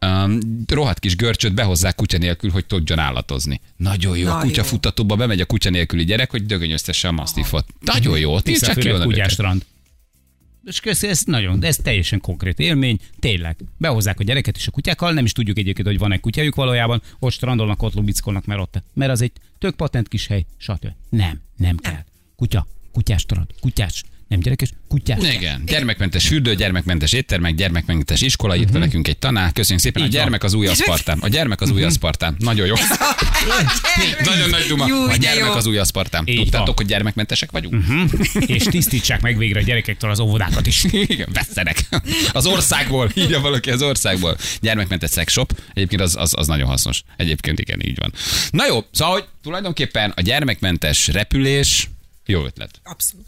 [0.01, 3.61] um, rohadt kis görcsöt behozzák kutya nélkül, hogy tudjon állatozni.
[3.77, 4.27] Nagyon jó.
[4.27, 4.47] Na a jó.
[4.47, 7.65] kutyafuttatóba bemegy a kutya nélküli gyerek, hogy dögönyöztesse a masztifot.
[7.79, 8.39] Nagyon jó.
[8.39, 9.65] Tiltsák ki kutyástrand.
[10.65, 13.57] És köszi, ez nagyon, de ez teljesen konkrét élmény, tényleg.
[13.77, 17.31] Behozzák a gyereket és a kutyákkal, nem is tudjuk egyébként, hogy van-e kutyájuk valójában, ott
[17.31, 20.87] strandolnak, ott lubickolnak, mert ott, mert az egy tök patent kis hely, stb.
[21.09, 22.03] Nem, nem kell.
[22.35, 25.33] Kutya, kutyás strand, kutyás, nem gyerekes, kutyás.
[25.33, 29.51] Igen, gyermekmentes fürdő, gyermekmentes éttermek, gyermekmentes iskola, írta nekünk egy tanár.
[29.51, 30.13] Köszönjük szépen, a Mhm.
[30.13, 30.29] Így van.
[30.29, 30.31] Mhm.
[30.31, 31.17] gyermek az új aszpartám.
[31.21, 32.35] A gyermek az új aszpartám.
[32.39, 32.73] Nagyon jó.
[34.23, 34.87] Nagyon nagy duma.
[34.87, 35.51] Jó, A gyermek jó.
[35.53, 36.23] az új aszpartám.
[36.27, 36.75] Így Tudtátok, van.
[36.75, 37.83] hogy gyermekmentesek vagyunk?
[38.45, 40.83] És tisztítsák meg végre a gyerekektől az óvodákat is.
[41.13, 41.79] Igen, vesztenek.
[42.33, 44.37] Az országból, írja valaki az országból.
[44.61, 45.59] Gyermekmentes szexshop.
[45.73, 47.01] Egyébként az, az, az nagyon hasznos.
[47.17, 48.13] Egyébként igen, így van.
[48.49, 51.89] Na jó, szóval, hogy tulajdonképpen a gyermekmentes repülés
[52.25, 52.79] jó ötlet.
[52.83, 53.25] Abszolút.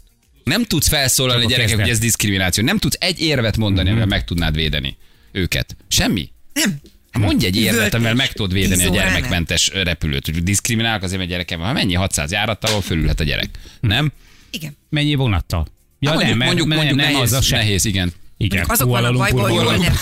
[0.48, 2.64] Nem tudsz felszólalni Csak a gyerekek, hogy ez diszkrimináció.
[2.64, 4.96] Nem tudsz egy érvet mondani, amivel meg tudnád védeni
[5.32, 5.76] őket.
[5.88, 6.30] Semmi.
[6.52, 6.80] Nem.
[7.12, 10.24] Mondj egy érvet, amivel meg tudod védeni a gyermekmentes repülőt.
[10.24, 11.66] Hogy diszkriminálok azért, mert gyerekem van.
[11.66, 13.48] Ha mennyi 600 járattal, fölülhet a gyerek.
[13.80, 14.12] Nem?
[14.50, 14.76] Igen.
[14.88, 15.66] Mennyi vonattal?
[15.98, 18.12] Ja, Hát nem, mert, mondjuk, mondjuk nem, nehéz, az a nehéz, igen.
[18.40, 19.92] Igen, Mondjuk azok vannak Kuala bajból, jól nem.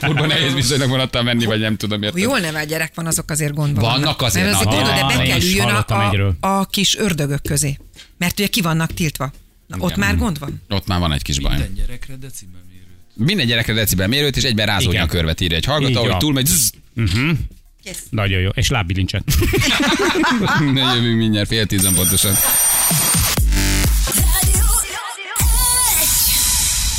[0.00, 2.14] Kuala nehéz viszonylag vonattal menni, vagy nem tudom miért.
[2.14, 5.16] Ha jól nevelt gyerek van, azok azért gondban Vannak azért, Mert azért gondolod, de ah,
[5.16, 5.84] be én kell üljön a,
[6.40, 7.78] a, a kis ördögök közé.
[8.18, 9.32] Mert ugye ki vannak tiltva.
[9.66, 10.62] Na, ott már gond van?
[10.68, 11.56] Ott már van egy kis baj.
[11.56, 12.86] Minden gyerekre decibelmérőt.
[13.14, 16.48] Minden gyerekre decibelmérőt, és egyben rázónya körvet írja egy hallgató, hogy túlmegy.
[16.96, 17.20] Uh-huh.
[17.20, 17.30] Mhm.
[17.84, 17.96] Yes.
[18.10, 18.48] Nagyon jó.
[18.54, 19.22] És lábbilincset.
[20.72, 22.34] ne jövünk mindjárt fél tízen pontosan.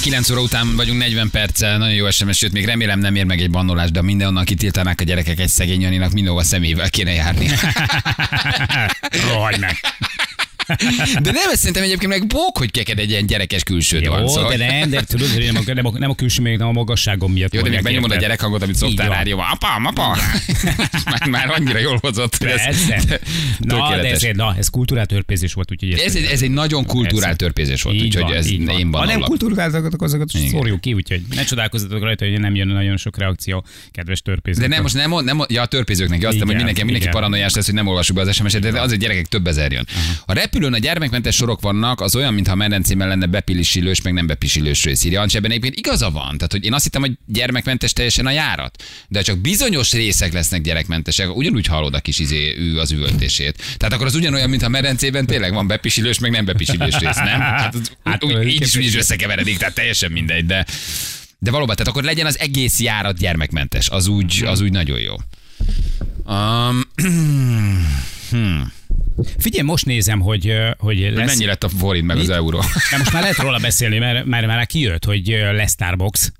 [0.01, 3.41] 9 óra után vagyunk 40 perccel, nagyon jó SMS, sőt, még remélem nem ér meg
[3.41, 7.49] egy bannolás, de mindenhonnan kitiltanák a gyerekek egy szegény Janinak, mindenhova szemével kéne járni.
[9.29, 9.79] Rohagy meg.
[11.21, 14.27] De nem, ezt szerintem egyébként meg bók, hogy keked egy ilyen gyerekes külsőd Jó, van.
[14.27, 16.67] Szóval, de nem, de tudod, hogy nem a, nem a, nem a külső, még nem
[16.67, 17.53] a magasságom miatt.
[17.53, 18.27] Jó, de még benyomod a érted?
[18.27, 19.45] gyerekhangot, amit szoktál rádióban.
[19.51, 20.17] Apa, apa!
[21.05, 22.37] már, már annyira jól hozott.
[22.37, 23.19] hogy ez Persze.
[23.59, 27.35] Na, de ez, na, ez kultúrátörpézés volt, úgyhogy ezt Ez egy, ez egy nagyon Persze.
[27.35, 28.79] törpézés volt, úgyhogy ez így van.
[28.79, 32.97] én Ha nem kultúráltatok, azokat szórjuk ki, úgyhogy ne csodálkozzatok rajta, hogy nem jön nagyon
[32.97, 34.61] sok reakció, kedves törpézők.
[34.61, 37.73] De nem, most nem, nem, ja, a törpézőknek, azt hogy mindenki, mindenki paranoiás lesz, hogy
[37.73, 39.87] nem olvassuk be az SMS-et, de azért gyerekek több ezer jön.
[40.25, 44.27] A repülőn a gyermekmentes sorok vannak, az olyan, mintha a medencében lenne bepisilős, meg nem
[44.27, 45.03] bepisilős rész.
[45.03, 46.37] Írja Ancsi, ebben egyébként igaza van.
[46.37, 48.83] Tehát, hogy én azt hittem, hogy gyermekmentes teljesen a járat.
[49.07, 53.75] De csak bizonyos részek lesznek gyerekmentesek, ugyanúgy hallod a kis izé, ő az üvöltését.
[53.77, 57.39] Tehát akkor az ugyanolyan, mintha a medencében tényleg van bepisilős, meg nem bepisilős rész, nem?
[57.57, 60.65] Hát, Hát, úgy, így is, úgy is összekeveredik, tehát teljesen mindegy, de
[61.39, 63.89] de valóban, tehát akkor legyen az egész járat gyermekmentes.
[63.89, 65.15] Az úgy, az úgy nagyon jó.
[66.25, 66.81] Um,
[69.37, 71.27] Figyelj, most nézem, hogy, hogy lesz...
[71.27, 72.57] Mennyi lett a forint meg az euró?
[72.91, 76.31] De most már lehet róla beszélni, mert, mert már kijött, hogy lesz Starbucks.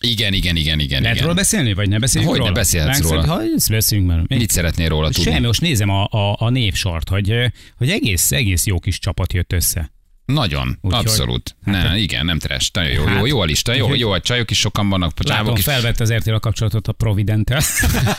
[0.00, 1.00] Igen, igen, igen, igen.
[1.00, 1.28] Lehet igen.
[1.28, 2.52] róla beszélni, vagy ne beszéljünk róla?
[2.52, 3.26] beszélhetsz Ránk róla.
[3.26, 4.22] Ha ezt beszélünk már.
[4.26, 5.30] Mit szeretnél róla tudni?
[5.30, 7.34] Semmi, most nézem a, a, a névsort, hogy,
[7.76, 9.92] hogy egész, egész jó kis csapat jött össze.
[10.32, 11.56] Nagyon, Úgyhogy- abszolút.
[11.64, 12.70] ne, igen, nem teres.
[12.70, 15.22] Nagyon jó, jó, Hát, jó a lista, jó, jó, a csajok is sokan vannak, a
[15.28, 15.64] Látom, is.
[15.64, 17.60] felvette az RTL a kapcsolatot a Provident-tel.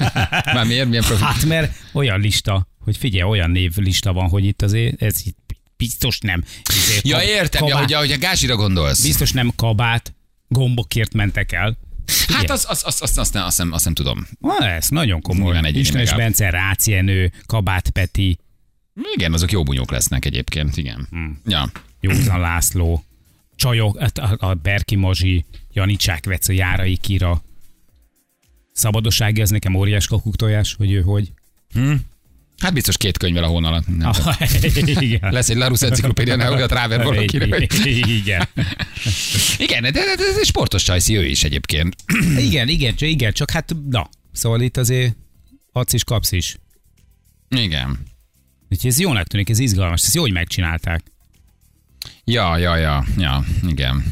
[0.56, 1.24] Már miért, milyen profi?
[1.24, 5.38] Hát mert olyan lista, hogy figyelj, olyan név lista van, hogy itt azért ez itt
[5.78, 6.44] biztos nem.
[6.76, 9.02] Izé, Ja, értem, ja, kabát- hogy, hogy a gázsira gondolsz.
[9.04, 10.16] Biztos nem kabát,
[10.48, 11.78] gombokért mentek el.
[12.28, 14.28] Hát azt az, az, az, azt, nem, azt, nem, azt nem tudom.
[14.40, 15.60] Na, ez nagyon komoly.
[15.74, 16.14] Istenes.
[16.14, 18.38] Bence, Rácz Jenő, Kabát Peti,
[19.16, 21.08] Igen, azok jó bunyók lesznek egyébként, igen.
[21.10, 21.42] Hmm.
[21.46, 21.72] Ja.
[22.00, 23.04] Józan László,
[23.56, 27.44] Csajok, hát a, Berki Mazsi, Janicsák Vec, a Járai Kira.
[28.74, 31.32] Szabadossági, az nekem óriás kakuktojás, hogy ő hogy.
[32.58, 33.98] Hát biztos két könyvvel a hón alatt.
[33.98, 34.34] Nem tudom.
[35.04, 35.34] Igen.
[35.34, 37.68] Lesz egy Larus enciklopédia, ne olyat ráver valakire.
[37.86, 38.48] Igen.
[39.58, 41.96] Igen, de, de, ez egy sportos csajszi ő is egyébként.
[42.48, 45.16] igen, igen, csak, igen, csak hát na, szóval itt azért
[45.72, 46.58] adsz is, kapsz is.
[47.50, 48.00] Igen.
[48.70, 51.04] Úgyhogy ez jónak tűnik, ez izgalmas, ezt jó, hogy megcsinálták.
[52.30, 54.04] Ja, ja, ja, ja, igen.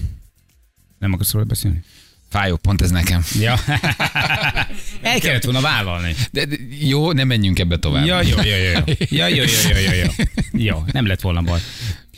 [0.99, 1.83] Nem akarsz róla beszélni?
[2.29, 3.23] Fájó pont ez nekem.
[3.39, 3.55] Ja.
[5.01, 6.15] El kellett volna vállalni.
[6.31, 8.05] De, de jó, nem menjünk ebbe tovább.
[8.05, 8.93] Ja, jó, jó, jó.
[9.09, 10.23] Ja, jó, jó, jó, jó, jó.
[10.51, 11.59] Jó, nem lett volna baj.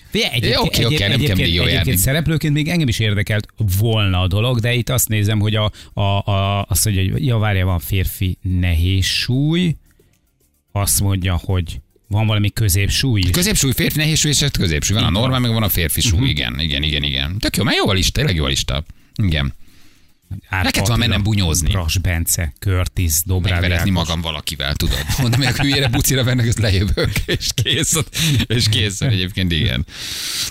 [0.09, 3.47] Figyelj, egyébként, oké, nem kell egyébként, mindig jól egyébként szereplőként még engem is érdekelt
[3.79, 7.37] volna a dolog, de itt azt nézem, hogy a, a, a, azt mondja, hogy ja,
[7.37, 9.75] várja, van férfi nehéz súly,
[10.71, 11.79] azt mondja, hogy
[12.09, 13.21] van valami középsúly.
[13.21, 14.97] Középsúly, férfi, nehéz súly, és középsúly.
[14.97, 16.19] Van a normál, meg van a férfi súly.
[16.19, 16.29] Mhm.
[16.29, 17.37] Igen, igen, igen, igen.
[17.37, 18.83] Tök jó, mert jó a lista, tényleg jó a lista.
[19.23, 19.53] Igen.
[20.49, 21.69] Neked van mennem bunyózni.
[21.69, 25.05] Bras Bence, Curtis, Dobráv Megverezni magam valakivel, tudod.
[25.21, 27.93] Mondom, hogy hülyére bucira vennek, ezt lejövök, és kész.
[28.47, 29.85] És kész, egyébként igen.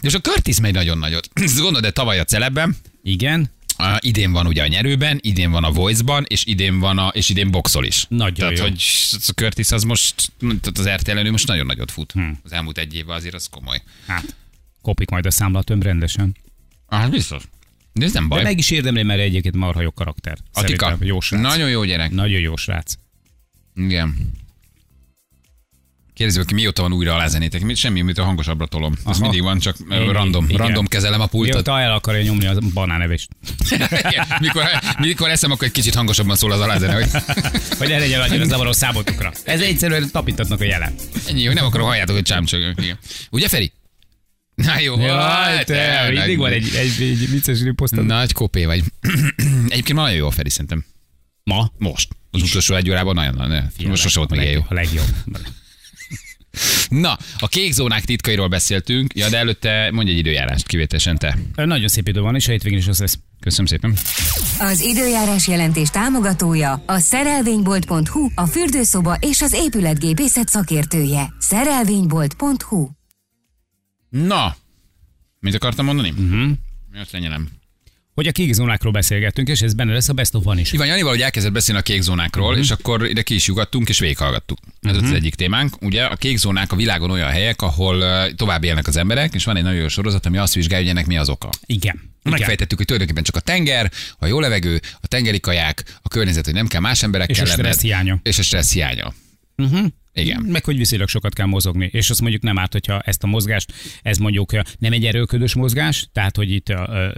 [0.01, 1.29] És a Curtis megy nagyon nagyot.
[1.33, 5.65] Ezt Gondolod, de tavaly a celebben, Igen, Uh, idén van ugye a nyerőben, idén van
[5.65, 8.07] a Voice-ban, és idén van a, és idén boxol is.
[8.09, 8.63] Nagyon Tehát, jó.
[8.63, 8.83] hogy
[9.35, 12.13] Curtis az most, tehát az RTL most nagyon nagyot fut.
[12.13, 12.39] Hmm.
[12.45, 13.83] Az elmúlt egy évben azért az komoly.
[14.07, 14.37] hát
[14.83, 16.37] kopik majd a számlatömb rendesen.
[16.89, 17.43] Hát biztos.
[17.93, 18.39] De ez nem baj.
[18.39, 20.39] De meg is érdemli, mert egyébként marha jó karakter.
[20.53, 21.41] Atika, Szerintem jó srác.
[21.41, 22.11] nagyon jó gyerek.
[22.11, 22.95] Nagyon jó srác.
[23.75, 24.17] Igen.
[26.19, 27.63] Kérdezzük, hogy mióta van újra alázenétek.
[27.63, 28.93] Mit semmi, amit a hangosabbra tolom.
[28.93, 29.19] Ez Aha.
[29.21, 30.57] mindig van, csak Én- random, igen.
[30.57, 31.53] random kezelem a pultot.
[31.53, 33.29] Mióta el akarja nyomni a banánevést.
[34.41, 34.63] Mikor,
[34.99, 37.09] mikor eszem, akkor egy kicsit hangosabban szól az alázene, hogy
[37.79, 39.33] Hogy ne legyen annyira zavaró számotokra.
[39.45, 40.95] Ez egyszerűen tapintatnak a jelen.
[41.29, 42.97] ennyi, hogy nem akarom halljátok, hogy csámcsögök.
[43.31, 43.73] Ugye, Feri?
[44.55, 46.13] Na jó, Jaj, te, tényleg.
[46.15, 48.07] mindig van egy, egy, egy vicces riposztod.
[48.07, 48.83] Nagy kopé vagy.
[49.69, 50.85] Egyébként nagyon jó a Feri, szerintem.
[51.45, 51.73] Ma?
[51.79, 52.09] Most.
[52.31, 54.61] Az utolsó egy órában nagyon, nagyon most sose volt a még jó.
[54.69, 55.07] A legjobb.
[56.89, 61.39] Na, a kék zónák titkairól beszéltünk, ja, de előtte mondj egy időjárást kivételesen te.
[61.55, 63.19] Nagyon szép idő van, és a hétvégén is az lesz.
[63.41, 63.97] Köszönöm szépen.
[64.59, 71.33] Az időjárás jelentés támogatója a szerelvénybolt.hu, a fürdőszoba és az épületgépészet szakértője.
[71.39, 72.89] Szerelvénybolt.hu
[74.11, 74.57] Na,
[75.41, 76.11] mit akartam mondani?
[76.11, 76.51] Uh-huh.
[76.91, 77.49] Mi azt lenyelem.
[78.19, 80.73] Hogy a kék zónákról beszélgettünk, és ez benne lesz a Best of One is.
[80.73, 82.63] Iván Janival, hogy elkezdett beszélni a kék zónákról, uh-huh.
[82.63, 84.59] és akkor ide ki is jugattunk, és végighallgattuk.
[84.81, 85.09] Ez uh-huh.
[85.09, 85.83] az egyik témánk.
[85.83, 88.05] Ugye a kék zónák a világon olyan helyek, ahol
[88.35, 91.07] tovább élnek az emberek, és van egy nagyon jó sorozat, ami azt vizsgálja, hogy ennek
[91.07, 91.51] mi az oka.
[91.67, 92.01] Igen.
[92.23, 96.55] Megfejtettük, hogy tulajdonképpen csak a tenger, a jó levegő, a tengeri kaják, a környezet, hogy
[96.55, 98.21] nem kell más emberekkel És a stressz hiánya.
[98.23, 99.15] És a stressz hiánya.
[99.57, 99.87] Uh-huh.
[100.21, 100.43] Igen.
[100.43, 103.73] Meg hogy viszonylag sokat kell mozogni, és azt mondjuk nem árt, hogyha ezt a mozgást,
[104.03, 106.73] ez mondjuk nem egy erőködös mozgás, tehát hogy itt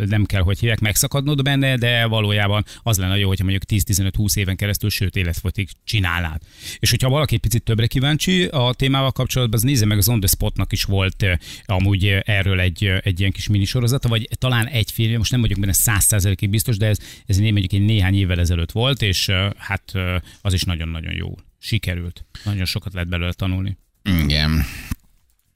[0.06, 4.56] nem kell, hogy hívják, megszakadnod benne, de valójában az lenne jó, hogyha mondjuk 10-15-20 éven
[4.56, 6.40] keresztül, sőt életfogytig csinálnád.
[6.78, 10.28] És hogyha valaki picit többre kíváncsi a témával kapcsolatban, az nézze meg az On The
[10.28, 11.26] Spotnak is volt
[11.64, 15.74] amúgy erről egy, egy ilyen kis minisorozata, vagy talán egy film, most nem vagyok benne
[15.76, 19.92] 100%-ig biztos, de ez, ez mondjuk egy néhány évvel ezelőtt volt, és hát
[20.40, 22.24] az is nagyon-nagyon jó sikerült.
[22.44, 23.78] Nagyon sokat lehet belőle tanulni.
[24.02, 24.66] Igen.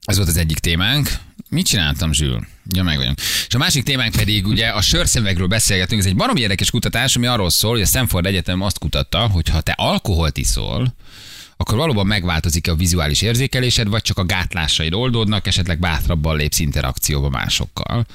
[0.05, 1.09] Ez volt az egyik témánk.
[1.49, 2.47] Mit csináltam, Zsül?
[2.73, 3.19] Ja, meg vagyunk.
[3.47, 6.01] És a másik témánk pedig ugye a sörszemekről beszélgetünk.
[6.01, 9.49] Ez egy baromi érdekes kutatás, ami arról szól, hogy a Stanford Egyetem azt kutatta, hogy
[9.49, 10.95] ha te alkoholt iszol,
[11.57, 17.29] akkor valóban megváltozik a vizuális érzékelésed, vagy csak a gátlásaid oldódnak, esetleg bátrabban lépsz interakcióba
[17.29, 18.05] másokkal.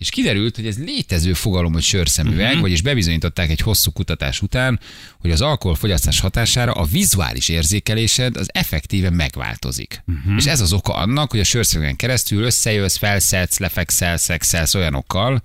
[0.00, 2.60] És kiderült, hogy ez létező fogalom, hogy sörszemüveg, uh-huh.
[2.60, 4.80] vagyis bebizonyították egy hosszú kutatás után,
[5.18, 10.02] hogy az alkoholfogyasztás hatására a vizuális érzékelésed az effektíven megváltozik.
[10.06, 10.34] Uh-huh.
[10.36, 15.42] És ez az oka annak, hogy a sörszemüvegen keresztül összejössz, felszedsz, lefekszel, szexelsz olyanokkal,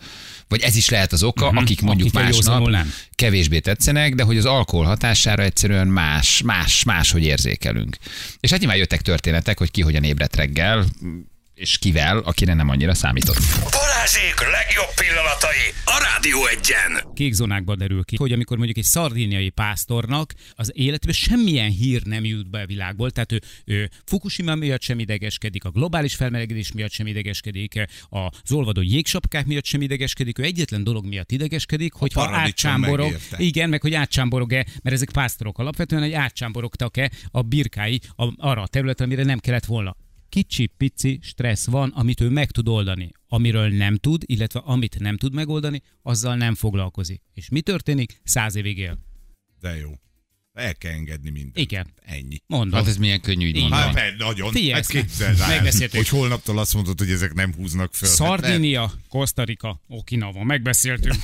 [0.47, 1.61] vagy ez is lehet az oka, uh-huh.
[1.61, 2.93] akik mondjuk Akik másnap nem.
[3.15, 7.97] kevésbé tetszenek, de hogy az alkohol hatására egyszerűen más, más, más, hogy érzékelünk.
[8.39, 10.85] És hát nyilván jöttek történetek, hogy ki hogyan ébredt reggel,
[11.55, 13.37] és kivel, akire nem annyira számított.
[13.71, 17.13] Balázsék legjobb pillanatai a Rádió egyen.
[17.13, 22.25] kék zónákba derül ki, hogy amikor mondjuk egy szardíniai pásztornak az életbe semmilyen hír nem
[22.25, 26.91] jut be a világból, tehát ő, ő Fukushima miatt sem idegeskedik, a globális felmelegedés miatt
[26.91, 32.25] sem idegeskedik, az olvadó jégsapkák miatt sem idegeskedik, ő egyetlen dolog miatt idegeskedik, hogy ha
[32.25, 33.37] paradicsom átcsámborog, megérte.
[33.37, 38.67] igen, meg hogy átcsámborog-e, mert ezek pásztorok alapvetően, hogy átcsámborogtak-e a birkái a, arra a
[38.67, 39.95] területre, amire nem kellett volna.
[40.35, 43.11] Kicsi, pici stressz van, amit ő meg tud oldani.
[43.27, 47.21] Amiről nem tud, illetve amit nem tud megoldani, azzal nem foglalkozik.
[47.33, 48.19] És mi történik?
[48.23, 48.97] Száz évig él.
[49.59, 49.91] De jó.
[50.53, 51.57] El kell engedni mindent.
[51.57, 51.93] Igen.
[52.01, 52.37] Ennyi.
[52.47, 52.79] Mondom.
[52.79, 53.81] Hát ez milyen könnyű így mondani.
[53.81, 54.51] Hát, per- nagyon.
[54.51, 55.97] Figyelj, Hát képzeld el, megbeszéltük.
[55.97, 58.07] hogy holnaptól azt mondod, hogy ezek nem húznak föl.
[58.09, 61.15] Hát Szardinia, Costa Rica, Okinawa, megbeszéltünk.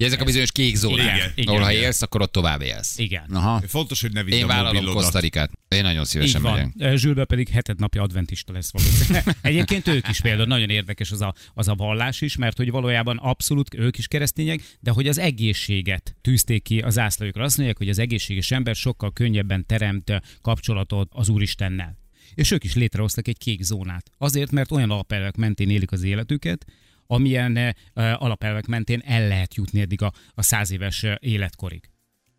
[0.00, 2.98] Ja, ezek a bizonyos kék zónák, Igen, igen, ahol ha élsz, akkor ott tovább élsz.
[2.98, 3.24] Igen.
[3.32, 3.62] Aha.
[3.66, 5.02] Fontos, hogy ne vidd Én a vállalom mobilodat.
[5.02, 5.50] Kosztarikát.
[5.68, 6.68] Én nagyon Így szívesen megyek.
[6.76, 6.96] van.
[6.96, 9.36] Zsülbe pedig heted napja adventista lesz valószínűleg.
[9.42, 13.16] Egyébként ők is például nagyon érdekes az a, az a vallás is, mert hogy valójában
[13.16, 17.44] abszolút ők is keresztények, de hogy az egészséget tűzték ki az zászlójukra.
[17.44, 21.98] Azt mondják, hogy az egészséges ember sokkal könnyebben teremt kapcsolatot az Úristennel.
[22.34, 24.10] És ők is létrehoztak egy kék zónát.
[24.18, 26.64] Azért, mert olyan alapelvek mentén élik az életüket,
[27.10, 31.90] amilyen eh, alapelvek mentén el lehet jutni eddig a, a száz éves eh, életkorig.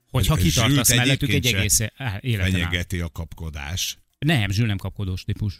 [0.10, 2.52] Hogyha kitartasz mellettük egy egész eh, életen.
[2.52, 3.98] Fenyegeti a kapkodás.
[4.20, 5.58] Nem, Zsül nem kapkodós típus.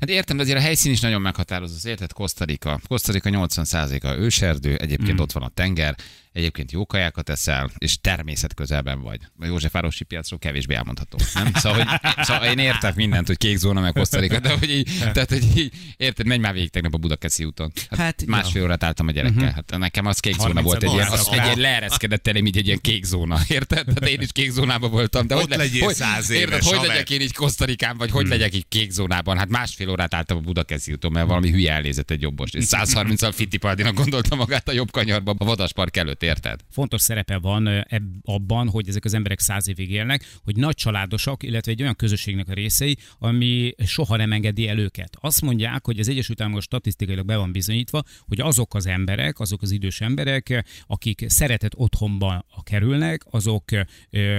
[0.00, 1.88] Hát értem, de azért a helyszín is nagyon meghatározó.
[1.88, 2.12] Érted?
[2.12, 2.80] Kosztarika.
[2.86, 5.22] Kosztarika 80%-a őserdő, egyébként Mm.
[5.22, 5.96] ott van a tenger,
[6.34, 9.20] egyébként jó kajákat eszel, és természet közelben vagy.
[9.38, 11.18] A Józsefvárosi piacról kevésbé elmondható.
[11.34, 11.52] Nem?
[11.54, 15.28] Szóval, hogy, szóval én értek mindent, hogy kék zóna meg Kosztarika, de hogy így, tehát,
[15.28, 17.72] hogy így, érted, menj már végig tegnap a Budakeszi úton.
[17.90, 19.52] Hát, Hát, másfél órát álltam a gyerekkel.
[19.52, 22.56] Hát nekem az kék zóna 30 volt, egy ilyen, az egy ilyen leereszkedett elém, így
[22.56, 23.38] egy ilyen kék zóna.
[23.48, 23.84] Érted?
[23.84, 25.26] Tehát én is kék zónában voltam.
[25.26, 28.10] De Ott hogy, le, legyél hogy, száz érted, éves, hogy legyek én így Kosztarikán, vagy
[28.10, 29.38] hogy legyek így kék zónában?
[29.38, 32.50] Hát másfél órát álltam a Budakeszi úton, mert valami hülye elnézett egy jobbos.
[32.52, 36.60] És 130-al Fittipaldinak gondolta magát a jobb kanyarba, a vadaspark előtt, érted?
[36.70, 40.74] fontos szerepe van ö, ebb, abban, hogy ezek az emberek száz évig élnek, hogy nagy
[40.74, 45.16] családosak, illetve egy olyan közösségnek a részei, ami soha nem engedi el őket.
[45.20, 49.62] Azt mondják, hogy az Egyesült Államok statisztikailag be van bizonyítva, hogy azok az emberek, azok
[49.62, 53.64] az idős emberek, akik szeretett otthonba kerülnek, azok
[54.10, 54.38] ö,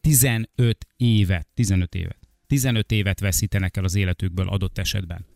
[0.00, 5.26] 15 évet, 15 évet, 15 évet veszítenek el az életükből adott esetben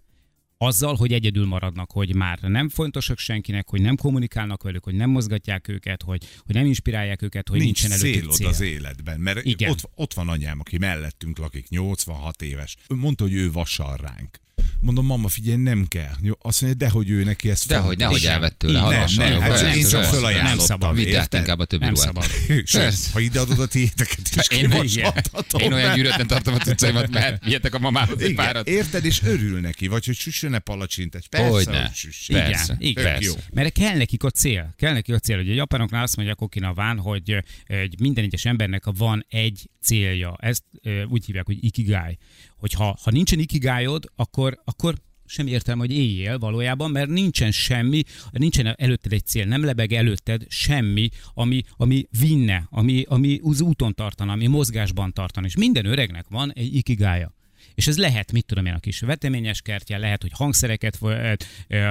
[0.66, 5.10] azzal, hogy egyedül maradnak, hogy már nem fontosak senkinek, hogy nem kommunikálnak velük, hogy nem
[5.10, 8.46] mozgatják őket, hogy, hogy nem inspirálják őket, hogy Nincs nincsen előttük célod cél.
[8.46, 9.70] az életben, mert Igen.
[9.70, 12.76] ott, ott van anyám, aki mellettünk lakik, 86 éves.
[12.88, 14.40] Ő mondta, hogy ő vasal ránk.
[14.80, 16.14] Mondom, mama, figyelj, nem kell.
[16.22, 17.98] Jó, Azt mondja, de hogy ő neki ez Dehogy, fontos.
[18.04, 18.80] nehogy elvett tőle.
[18.80, 19.24] Nem, jó.
[19.24, 20.08] nem, hát én csak persze.
[20.16, 20.56] fölajánlottam.
[20.56, 20.94] Nem szabad.
[20.94, 21.40] Vidd át érted?
[21.40, 23.10] inkább a többi Nem ruhát.
[23.12, 25.60] ha ideadod a tiéteket is, Én, meg- kimoshathatom.
[25.60, 28.68] én olyan gyűrötten tartom a cuccaimat, mert vihetek a mamához egy párat.
[28.68, 31.26] érted, és örül neki, vagy hogy süssön-e palacsintát.
[31.26, 31.80] Persze, Hogyne.
[31.82, 32.36] hogy süssön.
[32.36, 32.94] Igen, Persze, igen.
[32.94, 33.24] Tök persze.
[33.28, 33.34] jó.
[33.52, 34.74] Mert kell nekik a cél.
[34.78, 35.38] Kell nekik a cél.
[35.38, 40.36] Ugye a japánoknál azt mondják Okinawán, hogy ö, egy minden egyes embernek van egy célja.
[40.40, 42.18] Ezt ö, úgy hívják, hogy ikigai.
[42.62, 44.94] Hogyha ha nincsen ikigájod, akkor, akkor
[45.26, 50.44] sem értelme, hogy éljél valójában, mert nincsen semmi, nincsen előtted egy cél, nem lebeg előtted
[50.48, 55.46] semmi, ami, ami vinne, ami, ami az úton tartana, ami mozgásban tartana.
[55.46, 57.34] És minden öregnek van egy ikigája.
[57.74, 60.98] És ez lehet, mit tudom én, a kis veteményes kertje, lehet, hogy hangszereket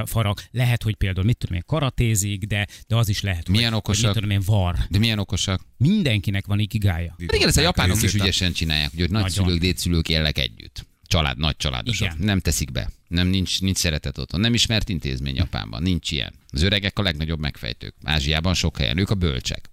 [0.06, 3.78] farag, lehet, hogy például, mit tudom én, karatézik, de, de az is lehet, Milyen hogy,
[3.78, 4.14] okosak?
[4.14, 4.76] hogy mit tudom én, var.
[4.90, 5.62] De milyen okosak?
[5.78, 7.16] Mindenkinek van ikigája.
[7.20, 10.86] Hát igen, ezt a japánok is ügyesen csinálják, hogy nagyszülők, dédszülők élnek együtt.
[11.04, 12.08] Család, nagy családosok.
[12.08, 12.26] Igen.
[12.26, 12.90] Nem teszik be.
[13.08, 14.40] Nem, nincs, nincs szeretet otthon.
[14.40, 15.82] Nem ismert intézmény Japánban.
[15.82, 16.34] Nincs ilyen.
[16.48, 17.96] Az öregek a legnagyobb megfejtők.
[18.04, 18.98] Ázsiában sok helyen.
[18.98, 19.70] Ők a bölcsek.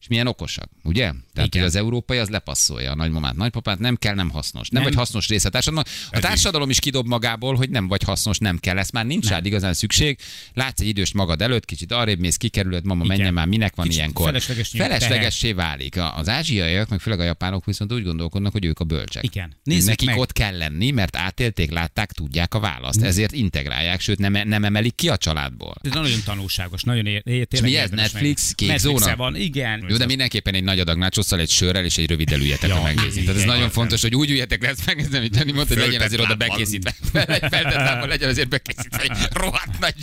[0.00, 1.02] És milyen okosak, ugye?
[1.02, 1.48] Tehát Igen.
[1.50, 4.68] hogy az európai az lepasszolja a nagymamát, nagypapát, nem kell, nem hasznos.
[4.68, 4.90] Nem, Nem.
[4.90, 5.94] vagy hasznos része a társadalomnak.
[6.10, 8.78] A társadalom is kidob magából, hogy nem vagy hasznos, nem kell.
[8.78, 10.18] Ezt már nincs rád igazán szükség.
[10.54, 13.16] Látsz egy időst magad előtt, kicsit arrébb mész, kikerülöd, mama, Igen.
[13.16, 14.24] menjen már, minek van Kicsit ilyenkor.
[14.26, 15.96] felesleges Feleslegessé válik.
[16.16, 19.24] Az ázsiaiak, meg főleg a japánok viszont úgy gondolkodnak, hogy ők a bölcsek.
[19.24, 19.56] Igen.
[19.62, 20.18] Nézzük Nekik meg.
[20.18, 23.02] ott kell lenni, mert átélték, látták, tudják a választ.
[23.02, 25.74] Ezért integrálják, sőt nem, nem emelik ki a családból.
[25.82, 28.52] Ez nagyon tanulságos, nagyon ér, És mi ez, Netflix?
[28.54, 29.16] Kék Netflixen zóna?
[29.16, 29.86] van, igen.
[29.88, 32.82] Jó, de mindenképpen egy nagy adag nácsosszal, egy sörrel és egy rövid elüljetek, ha Ja,
[32.82, 33.24] megnézik.
[33.24, 35.82] Tehát ez igen, nagyon fontos, hogy úgy üljetek le, ezt megnézem, hogy Jani mondta, hogy
[35.82, 36.94] legyen azért oda bekészítve.
[37.12, 39.94] Feltett lábbal legyen azért bekészítve egy rohadt nagy...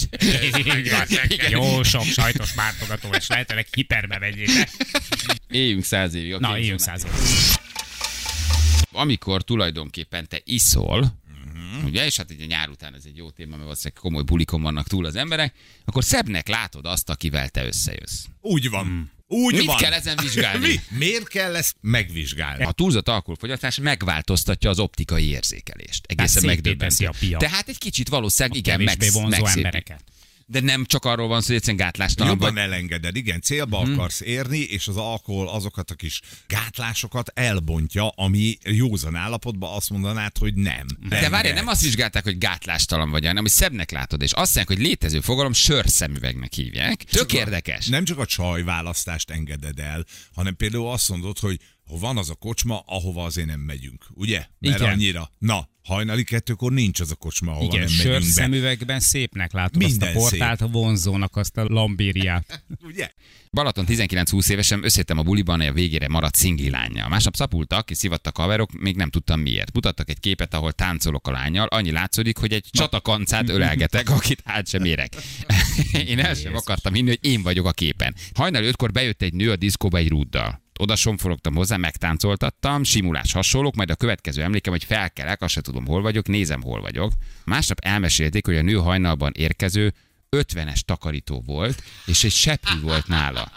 [1.28, 1.50] Igen.
[1.50, 4.69] Jó sok sajtos mártogató, és lehetőleg hiperbe vegyétek.
[5.50, 6.36] Éljünk száz évig.
[6.36, 7.19] Na, éljünk száz évet.
[8.91, 11.86] amikor tulajdonképpen te iszol, uh-huh.
[11.86, 14.88] ugye, és hát ugye nyár után ez egy jó téma, mert valószínűleg komoly bulikon vannak
[14.88, 15.54] túl az emberek,
[15.86, 18.24] akkor szebbnek látod azt, akivel te összejössz.
[18.41, 19.13] Úgy van.
[19.27, 19.53] Úgy.
[19.53, 19.77] Mit van.
[19.77, 20.67] kell ezen vizsgálni?
[20.67, 20.79] Mi?
[20.97, 22.63] Miért kell ezt megvizsgálni?
[22.63, 26.05] A túlzott alkoholfogyasztás megváltoztatja az optikai érzékelést.
[26.07, 27.05] Egészen megdöbbentő.
[27.05, 27.39] a piac.
[27.41, 29.03] Tehát egy kicsit valószínűleg igen, meg,
[29.45, 30.03] embereket.
[30.47, 32.63] De nem csak arról van szó, hogy egyszerűen gátlástalan Jobban vagy.
[32.63, 33.93] elengeded, igen, célba hmm.
[33.93, 40.38] akarsz érni, és az alkohol azokat a kis gátlásokat elbontja, ami józan állapotban azt mondanád,
[40.38, 40.86] hogy nem.
[41.10, 44.77] De várj, nem azt vizsgálták, hogy gátlástalan vagy, hanem hogy szebbnek látod, és azt mondják,
[44.77, 47.03] hogy létező fogalom sörszemüvegnek hívják.
[47.03, 47.88] Tök érdekes.
[47.88, 52.36] Nem csak a csaj választást engeded el, hanem például azt mondod, hogy van az a
[52.36, 54.45] kocsma, ahova azért nem megyünk, ugye?
[54.60, 54.91] Mert Igen.
[54.91, 55.32] annyira.
[55.38, 58.19] Na, hajnali kettőkor nincs az a kocsma, ahova Igen, nem megyünk be.
[58.19, 62.63] sörszemüvegben szépnek látod Minden azt a portált, a vonzónak azt a lambériát.
[62.89, 63.10] Ugye?
[63.52, 67.10] Balaton 19-20 évesen összétem a buliban, a végére maradt szingli lányjal.
[67.10, 69.74] Másnap szapultak, és szivattak haverok, még nem tudtam miért.
[69.74, 74.67] Mutattak egy képet, ahol táncolok a lányjal, annyi látszódik, hogy egy csatakancát ölelgetek, akit át
[74.67, 75.13] sem érek.
[76.08, 78.15] Én el sem akartam hinni, hogy én vagyok a képen.
[78.34, 80.63] Hajnali ötkor bejött egy nő a diszkóba egy rúddal.
[80.79, 85.85] Oda somforogtam hozzá, megtáncoltattam, simulás hasonlók, majd a következő emlékem, hogy felkelek, azt se tudom,
[85.85, 87.13] hol vagyok, nézem, hol vagyok.
[87.45, 89.93] Másnap elmesélték, hogy a nő hajnalban érkező
[90.31, 93.51] 50-es takarító volt, és egy seprű volt nála.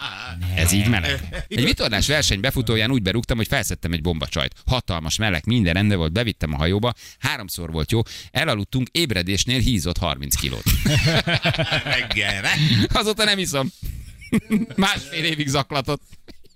[0.54, 1.44] Ez így meleg.
[1.48, 4.54] Egy vitorlás verseny befutóján úgy berúgtam, hogy felszettem egy bombacsajt.
[4.66, 8.00] Hatalmas meleg, minden rendben volt, bevittem a hajóba, háromszor volt jó,
[8.31, 10.64] elaludtunk, ébredésnél hízott 30 kilót.
[11.85, 12.50] Reggelre.
[12.92, 13.68] Azóta nem iszom.
[14.76, 16.02] Másfél évig zaklatott.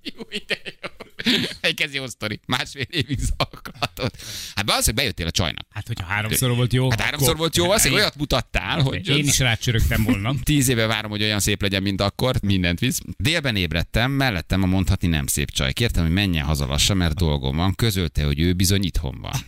[0.03, 1.12] Jó, de jó.
[1.61, 2.41] Egy kezi jó sztori.
[2.47, 4.23] Másfél évig zaklatott.
[4.55, 5.67] Hát hogy bejöttél a csajnak.
[5.71, 9.39] Hát, hogyha háromszor volt jó, Hát háromszor volt jó, hogy olyat mutattál, hogy Én is
[9.39, 10.35] rácsörögtem volna.
[10.43, 13.01] Tíz éve várom, hogy olyan szép legyen, mint akkor, mindent visz.
[13.17, 15.73] Délben ébredtem, mellettem a mondhatni nem szép csaj.
[15.73, 17.75] Kértem, hogy menjen haza lassan, mert dolgom van.
[17.75, 19.33] Közölte, hogy ő bizony itthon van.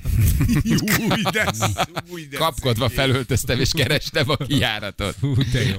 [1.11, 1.53] Új, de,
[2.11, 5.17] új, de Kapkodva felöltöztem és kerestem a kijáratot.
[5.21, 5.77] Hú, de jó.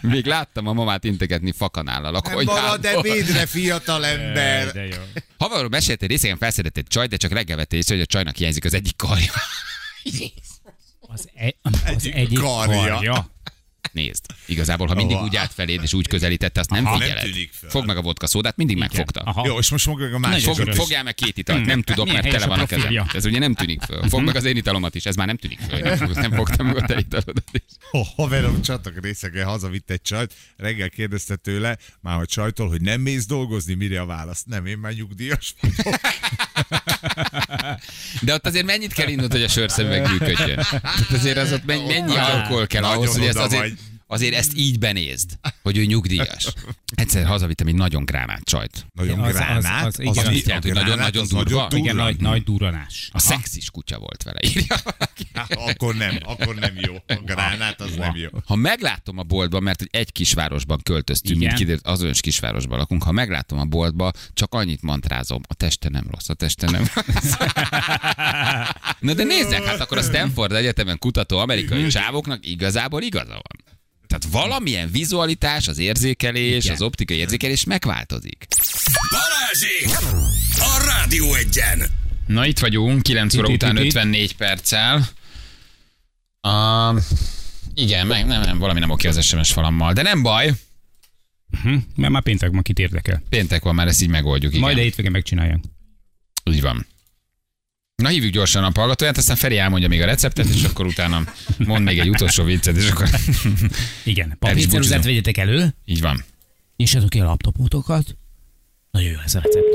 [0.00, 3.12] Még láttam a mamát integetni fakanállal a Nem marad de konyhából.
[3.12, 4.73] védre, fiatal ember.
[4.74, 5.02] De jó.
[5.38, 8.64] Haverról mesélte, részegen felszedett egy csaj, de csak reggel vette észre, hogy a csajnak hiányzik
[8.64, 9.32] az egyik karja.
[11.00, 12.92] Az, e, az Egyik egyik karja.
[12.92, 13.33] karja.
[13.92, 15.24] Nézd, igazából, ha mindig Aha.
[15.24, 17.30] úgy állt feléd és úgy közelítette, azt nem Aha, nem figyeled.
[17.32, 17.70] tűnik föl.
[17.70, 19.20] Fogd meg a vodka szódát, mindig megfogta.
[19.20, 19.46] Aha.
[19.46, 20.44] Jó, és most fogjuk meg a másik.
[20.44, 20.76] Fog, Örös.
[20.76, 23.06] fogjál meg két italt, nem tudok, Milyen mert tele van a a kezem.
[23.12, 24.08] Ez ugye nem tűnik föl.
[24.08, 25.78] Fogd meg az én italomat is, ez már nem tűnik föl.
[25.78, 27.62] Nem, nem fogtam meg a te italodat is.
[27.90, 33.00] A haverom csatak részegen hazavitt egy csajt, reggel kérdezte tőle, már hogy csajtól, hogy nem
[33.00, 34.42] mész dolgozni, mire a válasz?
[34.46, 36.00] Nem, én már nyugdíjas vagyok.
[38.20, 40.66] De ott azért mennyit kell innod, hogy a sörszemüveg működjön?
[40.70, 43.72] Tehát azért az ott mennyi, mennyi alkohol kell ahhoz, hogy oda azért, vagy.
[44.06, 45.30] Azért ezt így benézd,
[45.62, 46.46] hogy ő nyugdíjas.
[46.94, 48.86] Egyszer hazavittem egy nagyon gránát csajt.
[48.94, 49.84] Nagyon Az- az- gránát.
[49.86, 50.16] az- igen.
[50.16, 51.60] Az A mit jelent, hogy nagyon-nagyon az durva?
[51.62, 53.08] nagyon Igen, nagy, nagy duranás.
[53.12, 55.26] A szexis kutya volt vele, írja valaki.
[55.70, 56.94] Akkor nem, akkor nem jó.
[57.06, 58.28] A gránát az nem jó.
[58.46, 61.46] Ha meglátom a boltban, mert egy kisvárosban költöztünk, Igen.
[61.46, 66.04] mint kiderült, azonos kisvárosban lakunk, ha meglátom a boltba, csak annyit mantrázom, a teste nem
[66.10, 67.32] rossz, a teste nem rossz.
[69.00, 73.73] Na de nézzek, hát akkor a Stanford Egyetemen kutató amerikai csávoknak igazából igaza van.
[74.18, 76.74] Tehát valamilyen vizualitás, az érzékelés, Igen.
[76.74, 78.46] az optikai érzékelés megváltozik.
[79.10, 80.12] Balázsék!
[80.58, 81.82] A Rádió egyen!
[82.26, 83.86] Na itt vagyunk, 9 óra után itt, itt.
[83.86, 85.08] 54 perccel.
[86.42, 87.02] Uh,
[87.74, 90.52] igen, meg, nem, nem, valami nem oké az SMS falammal, de nem baj.
[91.62, 93.22] Hm, mert már péntek ma kit érdekel.
[93.28, 94.52] Péntek van, már ezt így megoldjuk.
[94.52, 94.64] Igen.
[94.64, 95.60] Majd a hétvégén megcsinálják.
[96.44, 96.86] Úgy van.
[97.96, 101.24] Na hívjuk gyorsan a hallgatóját, aztán Feri elmondja még a receptet, és akkor utána
[101.58, 103.08] mond még egy utolsó viccet, és akkor
[104.04, 106.24] Igen, papírceruzát vegyetek elő, így van.
[106.76, 108.16] nyissatok ki a laptopotokat.
[108.90, 109.66] Nagyon jó ez a recept.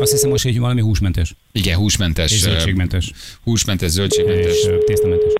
[0.00, 3.12] Azt hiszem most, hogy valami húsmentes Igen, húsmentes, és zöldségmentes.
[3.42, 5.32] húsmentes, zöldségmentes, És tésztamentes.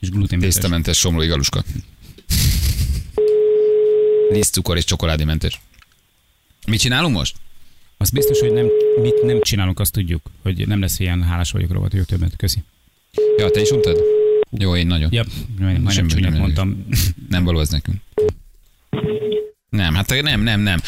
[0.00, 0.54] És gluténmentes.
[0.54, 1.64] tésztamentes, somlói galuska.
[4.30, 5.60] Lisztcukor és csokoládémentes.
[6.66, 7.34] Mit csinálunk most?
[8.00, 8.66] Az biztos, hogy nem,
[9.02, 12.36] mit nem csinálunk, azt tudjuk, hogy nem lesz ilyen hálás vagyok rovat, jó többet.
[12.36, 12.58] Köszi.
[13.36, 14.00] Ja, te is untad?
[14.58, 15.08] Jó, én nagyon.
[15.12, 15.24] Ja,
[15.58, 16.86] majdnem, majdnem csúnyát nem- mondtam.
[17.28, 17.96] Nem való ez nekünk.
[19.68, 20.80] Nem, hát nem, nem, nem.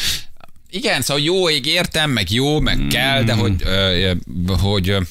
[0.69, 4.13] Igen, szóval jó, ég értem, meg jó, meg kell, de hogy, ö,
[4.47, 5.01] hogy ö,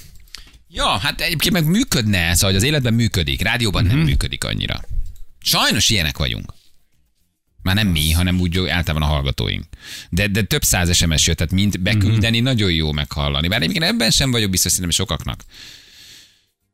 [0.69, 4.81] ja, hát egyébként meg működne, szóval hogy az életben működik, rádióban nem működik annyira.
[5.41, 6.53] Sajnos ilyenek vagyunk.
[7.63, 9.65] Már nem mi, hanem úgy általában a hallgatóink.
[10.11, 13.49] De, de több száz SMS jött, tehát mind beküldeni nagyon jó meghallani.
[13.49, 15.45] Bár egyébként ebben sem vagyok biztos, szerintem sokaknak.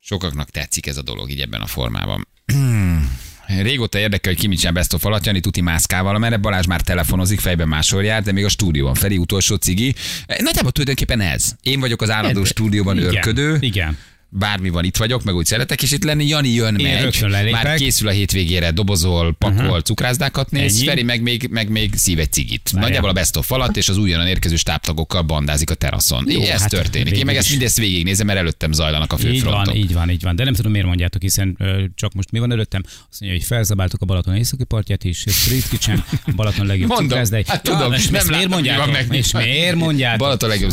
[0.00, 2.28] Sokaknak tetszik ez a dolog így ebben a formában.
[3.46, 6.80] Régóta érdekel, hogy ki mit csinál Best of alatt, Jani tuti mászkával, amerre Balázs már
[6.80, 8.94] telefonozik, fejben máshol jár, de még a stúdióban.
[8.94, 9.94] Feri utolsó cigi.
[10.26, 11.52] Nagyjából tulajdonképpen ez.
[11.62, 13.56] Én vagyok az állandó stúdióban Igen, őrködő.
[13.60, 13.98] Igen.
[14.38, 17.50] Bármi van, itt vagyok, meg úgy szeretek, és itt lenni Jani jön, megy.
[17.50, 19.78] Már készül a hétvégére, dobozol, pakol, uh-huh.
[19.78, 20.86] cukrászdákat néz, Ennyi.
[20.86, 22.60] Feri meg még, meg még szív egy cigit.
[22.64, 22.88] Várjál.
[22.88, 26.24] Nagyjából a Best of alatt, és az újonnan érkező stábtagokkal bandázik a teraszon.
[26.28, 27.16] Jó, Jó, ez hát történik.
[27.16, 29.74] Én meg ezt mindezt végignézem, mert előttem zajlanak a Így van, főfrontok.
[29.74, 30.36] így van, így van.
[30.36, 32.82] De nem tudom, miért mondjátok, hiszen ö, csak most mi van előttem?
[32.84, 37.08] Azt mondja, hogy felzabáltuk a Balaton északi partját is, Street Kitchen, a Balaton legjobb Mondom,
[37.08, 37.38] cukrászda.
[37.46, 39.14] hát tudom, és nem miért mondjátok?
[39.14, 40.18] És miért mondjátok?
[40.18, 40.70] Balaton legjobb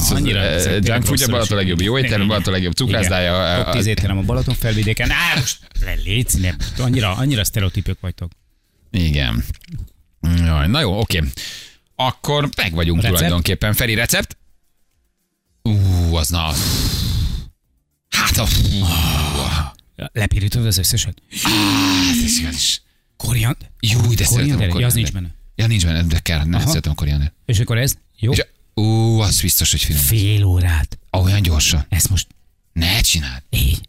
[0.84, 2.28] junk foodja, Balaton legjobb jó Igen.
[2.28, 3.52] Balaton legjobb cukrászdája.
[3.55, 5.11] Top 10 étterem a Balaton felvidéken.
[5.11, 5.67] Á, most
[6.03, 6.55] légy, nem.
[6.77, 8.31] Annyira, annyira sztereotípök vagytok.
[8.91, 9.43] Igen.
[10.21, 11.23] Jaj, na jó, oké.
[11.95, 13.15] Akkor meg vagyunk Recept?
[13.15, 13.73] tulajdonképpen.
[13.73, 14.37] Feri, recept?
[15.61, 15.71] Ú,
[16.15, 16.53] az na.
[18.09, 18.47] Hát a...
[19.95, 21.21] Lepirítod az összeset?
[21.41, 22.81] Hát, ez igaz.
[23.17, 23.57] Koriand?
[23.79, 25.35] Jó, de szeretem a az nincs benne.
[25.55, 26.43] Ja, nincs benne, de kell.
[26.43, 26.67] Nem Aha.
[26.67, 27.33] szeretem a koriander.
[27.45, 27.97] És akkor ez?
[28.19, 28.31] Jó?
[28.31, 28.83] És, ú,
[29.19, 30.01] az biztos, hogy finom.
[30.01, 30.97] Fél órát.
[31.11, 31.85] Olyan gyorsan.
[31.89, 32.27] Ez most
[32.74, 33.41] Ne csináld.
[33.49, 33.82] így.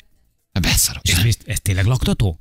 [0.60, 1.02] Beszarok.
[1.02, 2.38] És ez, ez tényleg laktató?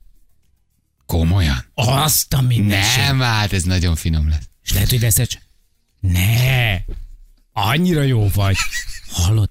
[1.06, 1.66] Komolyan.
[1.74, 3.06] Azt a mindenségét.
[3.06, 4.44] Nem, hát ez nagyon finom lesz.
[4.64, 5.40] És lehet, hogy lesz egy...
[6.00, 6.76] Ne!
[7.54, 8.56] Annyira jó vagy.
[9.12, 9.50] Hallod?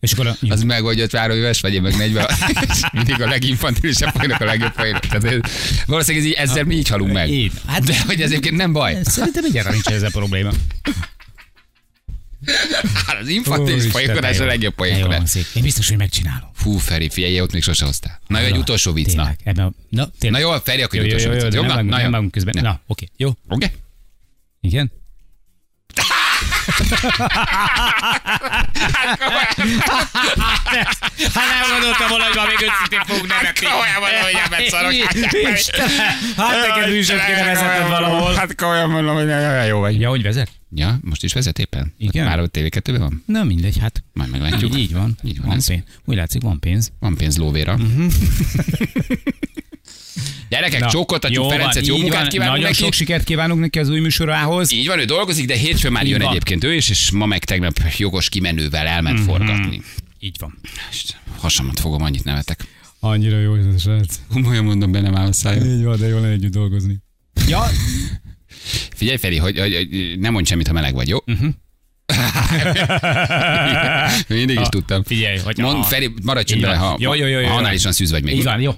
[0.00, 0.36] És akkor a...
[0.40, 0.52] Jó.
[0.52, 2.26] Az meg vagy 53 éves, vagy én meg 40.
[2.92, 5.06] Mindig a leginfantilisebb folynak a legjobb folynak.
[5.06, 5.40] Tehát ez,
[5.86, 7.30] valószínűleg ez így, ezzel mi így halunk meg.
[7.30, 7.52] Így.
[7.66, 8.98] Hát- De hogy ez egyébként nem baj.
[9.04, 10.50] Szerintem egyáltalán nincs ezzel probléma.
[13.06, 14.74] Hát az infantilis de a legjobb
[15.26, 15.46] szép.
[15.54, 16.50] Én biztos, hogy megcsinálom.
[16.54, 18.20] Fú, Feri, figyelj, ott még sose hoztál.
[18.26, 19.34] Na, egy utolsó vicc, na.
[20.28, 21.54] Na, jó, Feri, akkor egy utolsó vicc.
[21.54, 22.08] Jó, na, jó.
[22.62, 23.32] Na, oké, jó.
[23.48, 23.66] Oké?
[24.60, 24.90] Igen?
[31.34, 33.66] Hát nem gondoltam volna, hogy ma még őszintén fogunk nevetni.
[33.66, 34.92] Komolyan mondom, hogy ebben szarok.
[36.36, 38.34] Hát neked műsort kéne vezetned valahol.
[38.34, 40.00] Hát komolyan mondom, hogy nagyon jó vagy.
[40.00, 40.50] Ja, hogy vezet?
[40.74, 41.94] Ja, most is vezet éppen?
[41.98, 42.24] Igen.
[42.24, 43.22] Már a TV2-ben van?
[43.26, 44.74] Na mindegy, hát Majd meglátjuk.
[44.74, 45.16] így, így van.
[45.22, 45.82] Így van van pénz.
[46.04, 46.90] Úgy látszik, van pénz.
[47.00, 47.76] Van pénz lóvéra.
[50.48, 52.28] Gyerekek, Na, csókoltatjuk jó Ferencet, van, jó munkát van.
[52.28, 52.82] kívánunk Nagyon neki.
[52.82, 54.72] sok sikert kívánunk neki az új műsorához.
[54.72, 56.30] Így van, ő dolgozik, de hétfőn már Így jön van.
[56.30, 59.82] egyébként ő is, és ma meg tegnap jogos kimenővel elment forgatni.
[60.18, 60.58] Így van.
[61.38, 62.64] Hasamat fogom, annyit nevetek.
[63.00, 64.14] Annyira jó ez a srác.
[64.32, 65.64] Komolyan mondom, benne áll a szája.
[65.64, 66.96] Így van, de jó lenne együtt dolgozni.
[67.48, 67.66] Ja,
[68.96, 71.18] Figyelj, Feri, hogy, hogy, hogy nem mondj semmit, ha meleg vagy, jó?
[71.26, 71.48] Uh-huh.
[74.28, 75.02] Mindig is tudtam.
[75.04, 78.22] figyelj, hogy Mond, a- Feri, maradj csöndben, ha, Jó, jó, jó, ha análisan szűz vagy
[78.22, 78.42] még.
[78.42, 78.72] van, jó.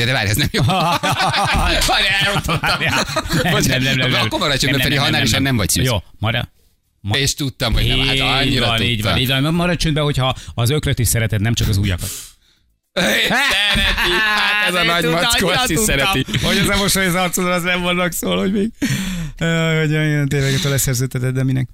[0.00, 0.62] Ja, de várj, ez nem jó.
[1.88, 2.80] Várj, elrontottam.
[3.42, 4.14] Nem, nem, nem.
[4.14, 5.84] Akkor maradj csöndben, Nem, Feri, nem, ha nem, análisan nem vagy szűz.
[5.84, 6.48] Jó, mara.
[7.12, 8.92] És tudtam, hogy nem, hát annyira van, tudtam.
[8.92, 9.54] így van, így van.
[9.54, 12.08] Maradj csöndben, hogyha az ökröt is szereted, nem csak az ujjakat.
[12.92, 16.24] Szereti, hát ez a nagy mackó, azt is szereti.
[16.42, 18.70] Hogy az a mosoly az arcodon, az nem vannak szól, hogy még.
[19.78, 21.68] Hogy olyan tényleg a leszerződteted, de minek.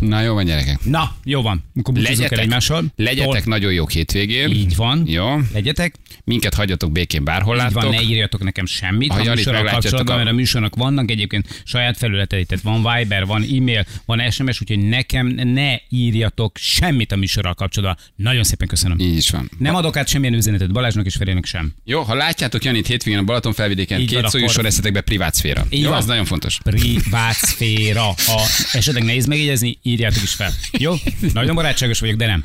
[0.00, 0.84] Na jó van, gyerekek.
[0.84, 1.64] Na, jó van.
[1.78, 2.84] Akkor búcsúzunk el Legyetek, egymással.
[2.96, 4.50] legyetek Tol- nagyon jók hétvégén.
[4.50, 5.02] Így van.
[5.06, 5.36] Jó.
[5.52, 5.94] Legyetek.
[6.24, 7.82] Minket hagyjatok békén bárhol Így láttok.
[7.82, 9.08] van, ne írjatok nekem semmit.
[9.08, 12.64] Ha Ha a Janit műsorral kapcsolatban, a- mert a műsornak vannak egyébként saját felületei, tehát
[12.64, 18.04] van Viber, van e-mail, van SMS, úgyhogy nekem ne írjatok semmit a műsorral kapcsolatban.
[18.16, 18.98] Nagyon szépen köszönöm.
[18.98, 19.50] Így is van.
[19.58, 21.74] Nem adok át semmilyen üzenetet Balázsnak és Ferének sem.
[21.84, 25.66] Jó, ha látjátok Janit hétvégén a Balaton felvidéken, Így két szó akkor- privát szféra.
[25.70, 25.98] Így Jó, van.
[25.98, 26.58] az nagyon fontos.
[26.62, 28.02] Privát szféra.
[28.02, 28.40] Ha
[28.72, 30.52] esetleg nehéz megjegyezni, írjátok is fel.
[30.70, 30.94] Jó?
[31.32, 32.44] Nagyon barátságos vagyok, de nem.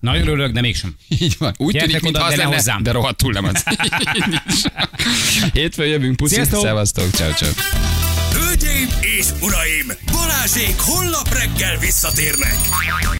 [0.00, 0.94] Nagyon örülök, de mégsem.
[1.08, 1.54] Így van.
[1.56, 2.82] Úgy Gyertek tűnik, mintha az lenne, hozzám.
[2.82, 3.64] de rohadtul nem az.
[5.52, 6.60] Hétfőn jövünk, puszi, Sziasztok!
[6.60, 7.50] szevasztok, ciao, ciao.
[8.32, 8.88] Hölgyeim
[9.18, 12.56] és uraim, Balázsék holnap reggel visszatérnek.